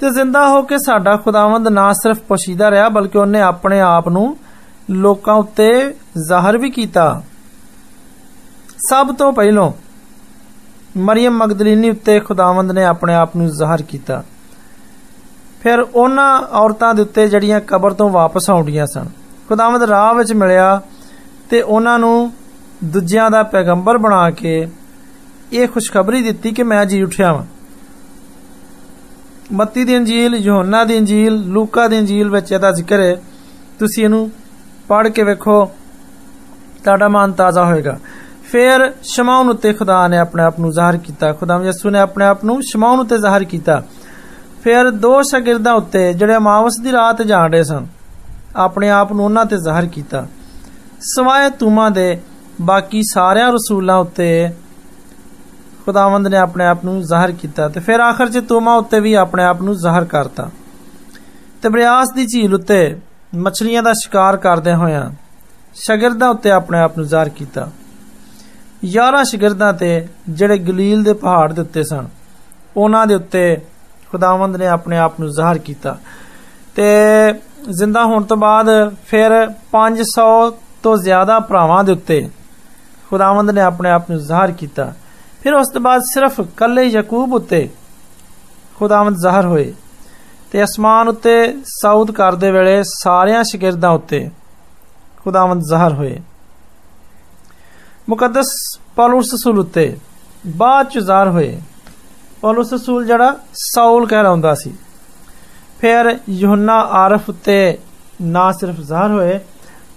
ਤੇ 0.00 0.10
ਜ਼ਿੰਦਾ 0.10 0.46
ਹੋ 0.48 0.62
ਕੇ 0.62 0.78
ਸਾਡਾ 0.78 1.16
ਖੁਦਾਵੰਦ 1.16 1.68
ਨਾ 1.68 1.92
ਸਿਰਫ 1.92 2.18
ਪੋਸ਼ੀਦਾ 2.28 2.70
ਰਿਹਾ 2.70 2.88
ਬਲਕਿ 2.88 3.18
ਉਹਨੇ 3.18 3.40
ਆਪਣੇ 3.40 3.80
ਆਪ 3.80 4.08
ਨੂੰ 4.08 4.36
ਲੋਕਾਂ 4.92 5.34
ਉੱਤੇ 5.34 5.68
ਜ਼ਾਹਰ 6.18 6.58
ਵੀ 6.58 6.70
ਕੀਤਾ 6.70 7.22
ਸਭ 8.88 9.14
ਤੋਂ 9.14 9.32
ਪਹਿਲਾਂ 9.32 9.70
ਮਰੀਮ 10.97 11.37
ਮਗਦਲੀਨੀ 11.37 11.89
ਉੱਤੇ 11.89 12.19
ਖੁਦਾਵੰਦ 12.19 12.71
ਨੇ 12.71 12.83
ਆਪਣੇ 12.83 13.13
ਆਪ 13.13 13.35
ਨੂੰ 13.35 13.47
ਜ਼ਾਹਰ 13.47 13.81
ਕੀਤਾ। 13.81 14.23
ਫਿਰ 15.61 15.79
ਉਹਨਾਂ 15.79 16.41
ਔਰਤਾਂ 16.41 16.93
ਦੇ 16.95 17.01
ਉੱਤੇ 17.01 17.27
ਜਿਹੜੀਆਂ 17.27 17.59
ਕਬਰ 17.61 17.93
ਤੋਂ 17.93 18.09
ਵਾਪਸ 18.09 18.49
ਆਉਂਦੀਆਂ 18.49 18.85
ਸਨ। 18.85 19.05
ਖੁਦਾਵੰਦ 19.49 19.83
ਰਾਹ 19.83 20.13
ਵਿੱਚ 20.13 20.33
ਮਿਲਿਆ 20.33 20.81
ਤੇ 21.49 21.61
ਉਹਨਾਂ 21.61 21.99
ਨੂੰ 21.99 22.31
ਦੂਜਿਆਂ 22.83 23.31
ਦਾ 23.31 23.43
ਪੈਗੰਬਰ 23.43 23.97
ਬਣਾ 23.97 24.29
ਕੇ 24.31 24.67
ਇਹ 25.53 25.67
ਖੁਸ਼ਖਬਰੀ 25.67 26.21
ਦਿੱਤੀ 26.21 26.51
ਕਿ 26.51 26.63
ਮੈਂ 26.63 26.85
ਜੀ 26.85 27.01
ਉਠਿਆ 27.03 27.33
ਹਾਂ 27.33 27.45
ਮੱਤੀ 29.53 29.83
ਦੀ 29.83 29.95
ਇੰਜੀਲ, 29.95 30.35
ਯੋਹੰਨਾ 30.35 30.83
ਦੀ 30.83 30.95
ਇੰਜੀਲ, 30.95 31.35
ਲੂਕਾ 31.35 31.87
ਦੀ 31.87 31.97
ਇੰਜੀਲ 31.97 32.29
ਵਿੱਚ 32.29 32.51
ਇਹਦਾ 32.51 32.71
ਜ਼ਿਕਰ 32.71 33.01
ਹੈ। 33.01 33.15
ਤੁਸੀਂ 33.79 34.03
ਇਹਨੂੰ 34.03 34.31
ਪੜ੍ਹ 34.87 35.09
ਕੇ 35.09 35.23
ਵੇਖੋ, 35.23 35.65
ਤੁਹਾਡਾ 36.83 37.07
ਮਨ 37.07 37.31
ਤਾਜ਼ਾ 37.31 37.65
ਹੋਏਗਾ। 37.65 37.99
ਫਿਰ 38.50 38.90
ਸ਼ਮਾਉਨ 39.04 39.48
ਉੱਤੇ 39.50 39.72
ਖੁਦਾ 39.72 40.06
ਨੇ 40.08 40.18
ਆਪਣੇ 40.18 40.42
ਆਪ 40.42 40.58
ਨੂੰ 40.60 40.72
ਜ਼ਾਹਰ 40.72 40.96
ਕੀਤਾ 40.96 41.32
ਖੁਦਾਮ 41.32 41.64
ਯਿਸੂ 41.64 41.90
ਨੇ 41.90 41.98
ਆਪਣੇ 41.98 42.24
ਆਪ 42.24 42.44
ਨੂੰ 42.44 42.60
ਸ਼ਮਾਉਨ 42.62 43.00
ਉੱਤੇ 43.00 43.18
ਜ਼ਾਹਰ 43.18 43.44
ਕੀਤਾ 43.44 43.82
ਫਿਰ 44.64 44.90
ਦੋ 44.90 45.20
ਸ਼ਾਗਿਰਦਾਂ 45.22 45.72
ਉੱਤੇ 45.74 46.12
ਜਿਹੜੇ 46.12 46.36
ਅਮਾਵਸ 46.36 46.78
ਦੀ 46.82 46.92
ਰਾਤ 46.92 47.22
ਜਾਣ 47.22 47.52
ਰਹੇ 47.52 47.62
ਸਨ 47.62 47.86
ਆਪਣੇ 48.56 48.90
ਆਪ 48.90 49.12
ਨੂੰ 49.12 49.24
ਉਹਨਾਂ 49.24 49.44
ਤੇ 49.46 49.56
ਜ਼ਾਹਰ 49.56 49.86
ਕੀਤਾ 49.86 50.26
ਸਵਾਏ 51.06 51.48
ਤੁਮਾ 51.58 51.88
ਦੇ 51.90 52.18
ਬਾਕੀ 52.62 53.02
ਸਾਰਿਆਂ 53.04 53.50
ਰਸੂਲਾਂ 53.52 53.98
ਉੱਤੇ 53.98 54.28
ਖੁਦਾਵੰਦ 55.84 56.28
ਨੇ 56.28 56.36
ਆਪਣੇ 56.36 56.66
ਆਪ 56.66 56.84
ਨੂੰ 56.84 57.00
ਜ਼ਾਹਰ 57.02 57.32
ਕੀਤਾ 57.32 57.68
ਤੇ 57.68 57.80
ਫਿਰ 57.80 58.00
ਆਖਰ 58.00 58.28
'ਚ 58.28 58.44
ਤੁਮਾ 58.48 58.74
ਉੱਤੇ 58.76 59.00
ਵੀ 59.00 59.14
ਆਪਣੇ 59.14 59.44
ਆਪ 59.44 59.62
ਨੂੰ 59.62 59.74
ਜ਼ਾਹਰ 59.76 60.04
ਕਰਤਾ 60.04 60.48
ਤੇ 61.62 61.68
ਬਰਿਆਸ 61.68 62.12
ਦੀ 62.12 62.26
ਝੀਲ 62.26 62.54
ਉੱਤੇ 62.54 62.78
ਮੱਛਲੀਆਂ 63.36 63.82
ਦਾ 63.82 63.92
ਸ਼ਿਕਾਰ 64.02 64.36
ਕਰਦੇ 64.36 64.74
ਹੋਇਆਂ 64.74 65.10
ਸ਼ਾਗਿਰਦਾਂ 65.76 66.28
ਉੱਤੇ 66.28 66.50
ਆਪਣੇ 66.50 66.78
ਆਪ 66.78 66.98
ਨੂੰ 66.98 67.06
ਜ਼ਾਹਰ 67.06 67.28
ਕੀਤਾ 67.28 67.68
11 68.86 69.22
ਸ਼ਾਗਿਰਦਾਂ 69.24 69.72
ਤੇ 69.72 70.06
ਜਿਹੜੇ 70.30 70.58
ਗਲੀਲ 70.58 71.02
ਦੇ 71.02 71.12
ਪਹਾੜ 71.14 71.52
ਦੇ 71.52 71.60
ਉੱਤੇ 71.60 71.82
ਸਨ 71.82 72.08
ਉਹਨਾਂ 72.76 73.06
ਦੇ 73.06 73.14
ਉੱਤੇ 73.14 73.44
ਖੁਦਾਵੰਦ 74.10 74.56
ਨੇ 74.56 74.66
ਆਪਣੇ 74.66 74.98
ਆਪ 74.98 75.20
ਨੂੰ 75.20 75.30
ਜ਼ਾਹਰ 75.30 75.58
ਕੀਤਾ 75.58 75.96
ਤੇ 76.76 76.84
ਜ਼ਿੰਦਾ 77.70 78.04
ਹੋਣ 78.04 78.24
ਤੋਂ 78.24 78.36
ਬਾਅਦ 78.36 78.68
ਫਿਰ 79.06 79.32
500 79.72 80.26
ਤੋਂ 80.82 80.96
ਜ਼ਿਆਦਾ 80.96 81.38
ਭਰਾਵਾਂ 81.42 81.82
ਦੇ 81.84 81.92
ਉੱਤੇ 81.92 82.20
ਖੁਦਾਵੰਦ 83.10 83.50
ਨੇ 83.50 83.60
ਆਪਣੇ 83.60 83.90
ਆਪ 83.90 84.10
ਨੂੰ 84.10 84.18
ਜ਼ਾਹਰ 84.20 84.52
ਕੀਤਾ 84.52 84.92
ਫਿਰ 85.42 85.54
ਉਸ 85.54 85.68
ਤੋਂ 85.68 85.80
ਬਾਅਦ 85.80 86.02
ਸਿਰਫ 86.04 86.40
ਕੱਲੇ 86.56 86.84
ਯਾਕੂਬ 86.84 87.34
ਉੱਤੇ 87.34 87.68
ਖੁਦਾਵੰਦ 88.78 89.16
ਜ਼ਾਹਰ 89.16 89.46
ਹੋਏ 89.46 89.72
ਤੇ 90.52 90.62
ਅਸਮਾਨ 90.64 91.08
ਉੱਤੇ 91.08 91.34
ਸਾਊਦ 91.70 92.10
ਕਰਦੇ 92.10 92.50
ਵੇਲੇ 92.50 92.82
ਸਾਰਿਆਂ 92.84 93.42
ਸ਼ਾਗਿਰਦਾਂ 93.44 93.90
ਉੱਤੇ 93.90 94.28
ਖੁਦਾਵੰਦ 95.24 95.62
ਜ਼ਾਹਰ 95.62 95.92
ਹੋਏ 95.92 96.18
ਮੁਕੱਦਸ 98.08 98.50
ਪੌਲਸ 98.96 99.34
ਰਸੂਲ 99.34 99.58
ਉੱਤੇ 99.58 99.96
ਬਾਅਦ 100.46 100.88
ਚ 100.88 100.98
ਜ਼ਾਹਰ 100.98 101.28
ਹੋਏ 101.28 101.60
ਪੌਲਸ 102.40 102.72
ਰਸੂਲ 102.72 103.06
ਜਿਹੜਾ 103.06 103.36
ਸਾਊਲ 103.54 104.06
ਕਹਿਲਾਉਂਦਾ 104.06 104.54
ਸੀ 104.54 104.74
ਫਿਰ 105.80 106.18
ਯੋਹਨਾ 106.30 106.78
ਆਰਫ 106.92 107.28
ਉੱਤੇ 107.28 107.78
ਨਾ 108.22 108.50
ਸਿਰਫ 108.52 108.80
ਜ਼ਾਹਰ 108.80 109.10
ਹੋਏ 109.10 109.38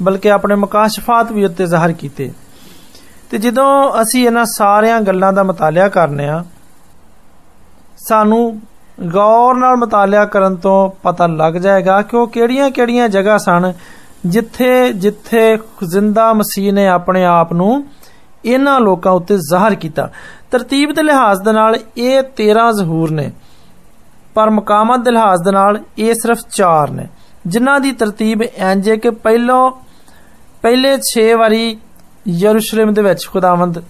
ਬਲਕਿ 0.02 0.32
ਆਪਣੇ 0.32 0.56
ਮਕਾਸ਼ਫਾਤ 0.56 1.32
ਵੀ 1.32 1.46
ਉੱਤੇ 1.46 1.66
ਜ਼ਾਹਰ 1.66 1.92
ਕੀਤੇ 1.92 2.32
ਤੇ 3.32 3.38
ਜਦੋਂ 3.38 4.02
ਅਸੀਂ 4.02 4.26
ਇਹਨਾਂ 4.26 4.46
ਸਾਰੀਆਂ 4.46 5.02
ਗੱਲਾਂ 5.02 5.34
ਦਾ 5.34 5.44
ਮਤਾਲਿਆ 5.44 5.88
ਕਰਨੇ 5.88 6.28
ਆ 6.28 6.44
ਸਾਨੂੰ 7.98 8.62
ਗੌਰ 9.08 9.56
ਨਾਲ 9.56 9.76
ਮਤਾਲਿਆ 9.76 10.26
ਕਰਨ 10.26 10.56
ਤੋਂ 10.56 10.90
ਪਤਾ 11.04 11.28
ਲੱਗ 11.28 11.54
ਜਾਏਗਾ 11.54 12.02
ਕਿ 12.02 12.18
ਉਹ 12.18 12.28
ਕਿਹੜੀਆਂ-ਕਿਹੜੀਆਂ 12.28 13.10
ਜਗ੍ਹਾ 13.10 13.38
ਸਨ 13.38 13.74
ਜਿੱਥੇ 14.26 14.94
ਜਿੱਥੇ 14.94 15.58
ਜ਼ਿੰਦਾ 15.84 16.34
ਮਸੀਹ 16.34 16.74
ਨੇ 16.74 16.88
ਆਪਣੇ 16.88 17.26
ਆਪ 17.26 17.54
ਨੂੰ 17.54 17.84
ਇਹਨਾਂ 18.46 18.80
ਲੋਕਾਂ 18.80 19.12
ਉੱਤੇ 19.12 19.38
ਜ਼ਾਹਰ 19.50 19.76
ਕੀਤਾ 19.76 20.10
ਤਰਤੀਬ 20.52 20.92
ਦੇ 20.94 21.04
ਲਿਹਾਜ਼ 21.04 21.42
ਦੇ 21.44 21.52
ਨਾਲ 21.52 21.78
ਇਹ 21.98 22.22
13 22.42 22.72
ਜ਼ਹੂਰ 22.78 23.12
ਨੇ 23.12 23.32
ਪਰ 24.36 24.50
ਮਕਾਮਾਤ 24.50 25.00
ਦੇ 25.00 25.12
ਲਿਹਾਜ਼ 25.12 25.44
ਦੇ 25.44 25.52
ਨਾਲ 25.52 25.80
ਇਹ 25.98 26.14
ਸਿਰਫ 26.14 26.42
4 26.62 26.92
ਨੇ 26.92 27.08
ਜਿਨ੍ਹਾਂ 27.48 27.80
ਦੀ 27.80 27.92
ਤਰਤੀਬ 27.94 28.42
ਇੰਜ 28.44 28.90
ਹੈ 28.90 28.96
ਕਿ 28.96 29.10
ਪਹਿਲੋ 29.24 29.60
ਪਹਿਲੇ 30.64 30.94
6 31.08 31.26
ਵਾਰੀ 31.38 31.64
ਯਰੂਸ਼ਲਮ 32.36 32.94
ਦੇ 32.94 33.02
ਵਿੱਚ 33.02 33.26
ਖੁਦਾਵੰਦ 33.28 33.82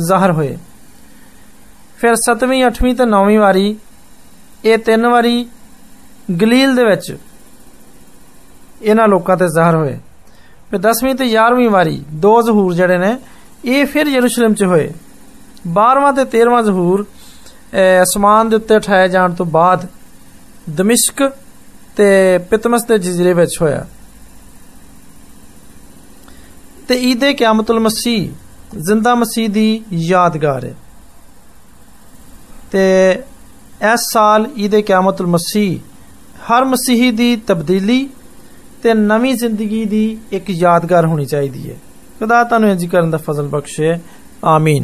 ਜ਼ਾਹਰ 0.00 0.32
ਹੋਏ 0.32 0.56
ਫਿਰ 1.98 2.14
7ਵੀਂ 2.22 2.64
8ਵੀਂ 2.64 2.94
ਤੇ 2.94 3.04
9ਵੀਂ 3.12 3.38
ਵਾਰੀ 3.38 3.76
ਇਹ 4.64 4.78
ਤਿੰਨ 4.80 5.06
ਵਾਰੀ 5.06 5.36
ਗਲੀਲ 6.40 6.74
ਦੇ 6.74 6.84
ਵਿੱਚ 6.84 7.16
ਇਹਨਾਂ 8.82 9.06
ਲੋਕਾਂ 9.08 9.36
ਤੇ 9.36 9.46
ਜ਼ਾਹਰ 9.48 9.74
ਹੋਏ 9.74 9.98
ਫਿਰ 10.70 10.80
10ਵੀਂ 10.80 11.14
ਤੇ 11.14 11.28
11ਵੀਂ 11.28 11.68
ਵਾਰੀ 11.70 12.02
ਦੋ 12.20 12.40
ਜ਼ਹੂਰ 12.42 12.74
ਜਿਹੜੇ 12.74 12.98
ਨੇ 12.98 13.16
ਇਹ 13.64 13.86
ਫਿਰ 13.86 14.08
ਯਰੂਸ਼ਲਮ 14.08 14.54
'ਚ 14.54 14.64
ਹੋਏ 14.64 14.88
12ਵਾਂ 15.74 16.12
ਤੇ 16.12 16.24
13ਵਾਂ 16.34 16.62
ਜ਼ਹੂਰ 16.62 17.04
ਅਸਮਾਨ 18.02 18.48
ਦੇ 18.48 18.56
ਉੱਤੇ 18.56 18.78
ਠਾਏ 18.78 19.08
ਜਾਣ 19.08 19.32
ਤੋਂ 19.34 19.46
ਬਾਅਦ 19.46 19.86
ਦਮਿਸ਼ਕ 20.76 21.22
ਤੇ 21.96 22.38
ਪਿਤਮਸ 22.50 22.84
ਦੇ 22.84 22.98
ਜਜ਼ੀਰੇ 22.98 23.32
ਵਿੱਚ 23.32 23.56
ਹੋਇਆ 23.62 23.86
ਤੇ 26.88 26.94
ਈਦੇ 27.02 27.32
ਕਿਆਮਤੁਲ 27.32 27.80
ਮਸੀਹ 27.80 28.78
ਜ਼ਿੰਦਾ 28.78 29.14
ਮਸੀਹ 29.14 29.48
ਦੀ 29.48 29.82
ਯਾਦਗਾਰ 29.92 30.64
ਹੈ 30.64 30.74
ਤੇ 32.72 32.84
ਇਸ 33.84 34.08
ਸਾਲ 34.12 34.46
ਈਦੇ 34.58 34.82
ਕਿਆਮਤੁਲ 34.82 35.26
ਮਸੀਹ 35.26 35.78
ਹਰ 36.50 36.64
ਮਸੀਹੀ 36.64 37.10
ਦੀ 37.10 37.34
ਤਬਦੀਲੀ 37.46 38.08
ਤੇ 38.82 38.94
ਨਵੀਂ 38.94 39.34
ਜ਼ਿੰਦਗੀ 39.34 39.84
ਦੀ 39.84 40.18
ਇੱਕ 40.32 40.50
ਯਾਦਗਾਰ 40.50 41.06
ਹੋਣੀ 41.06 41.26
ਚਾਹੀਦੀ 41.26 41.70
ਹੈ 41.70 41.76
ख़ुदा 42.21 42.43
तानु 42.45 42.67
जी 42.77 42.87
फजल 43.19 43.47
बख्शे 43.49 43.87
आमीन 44.45 44.83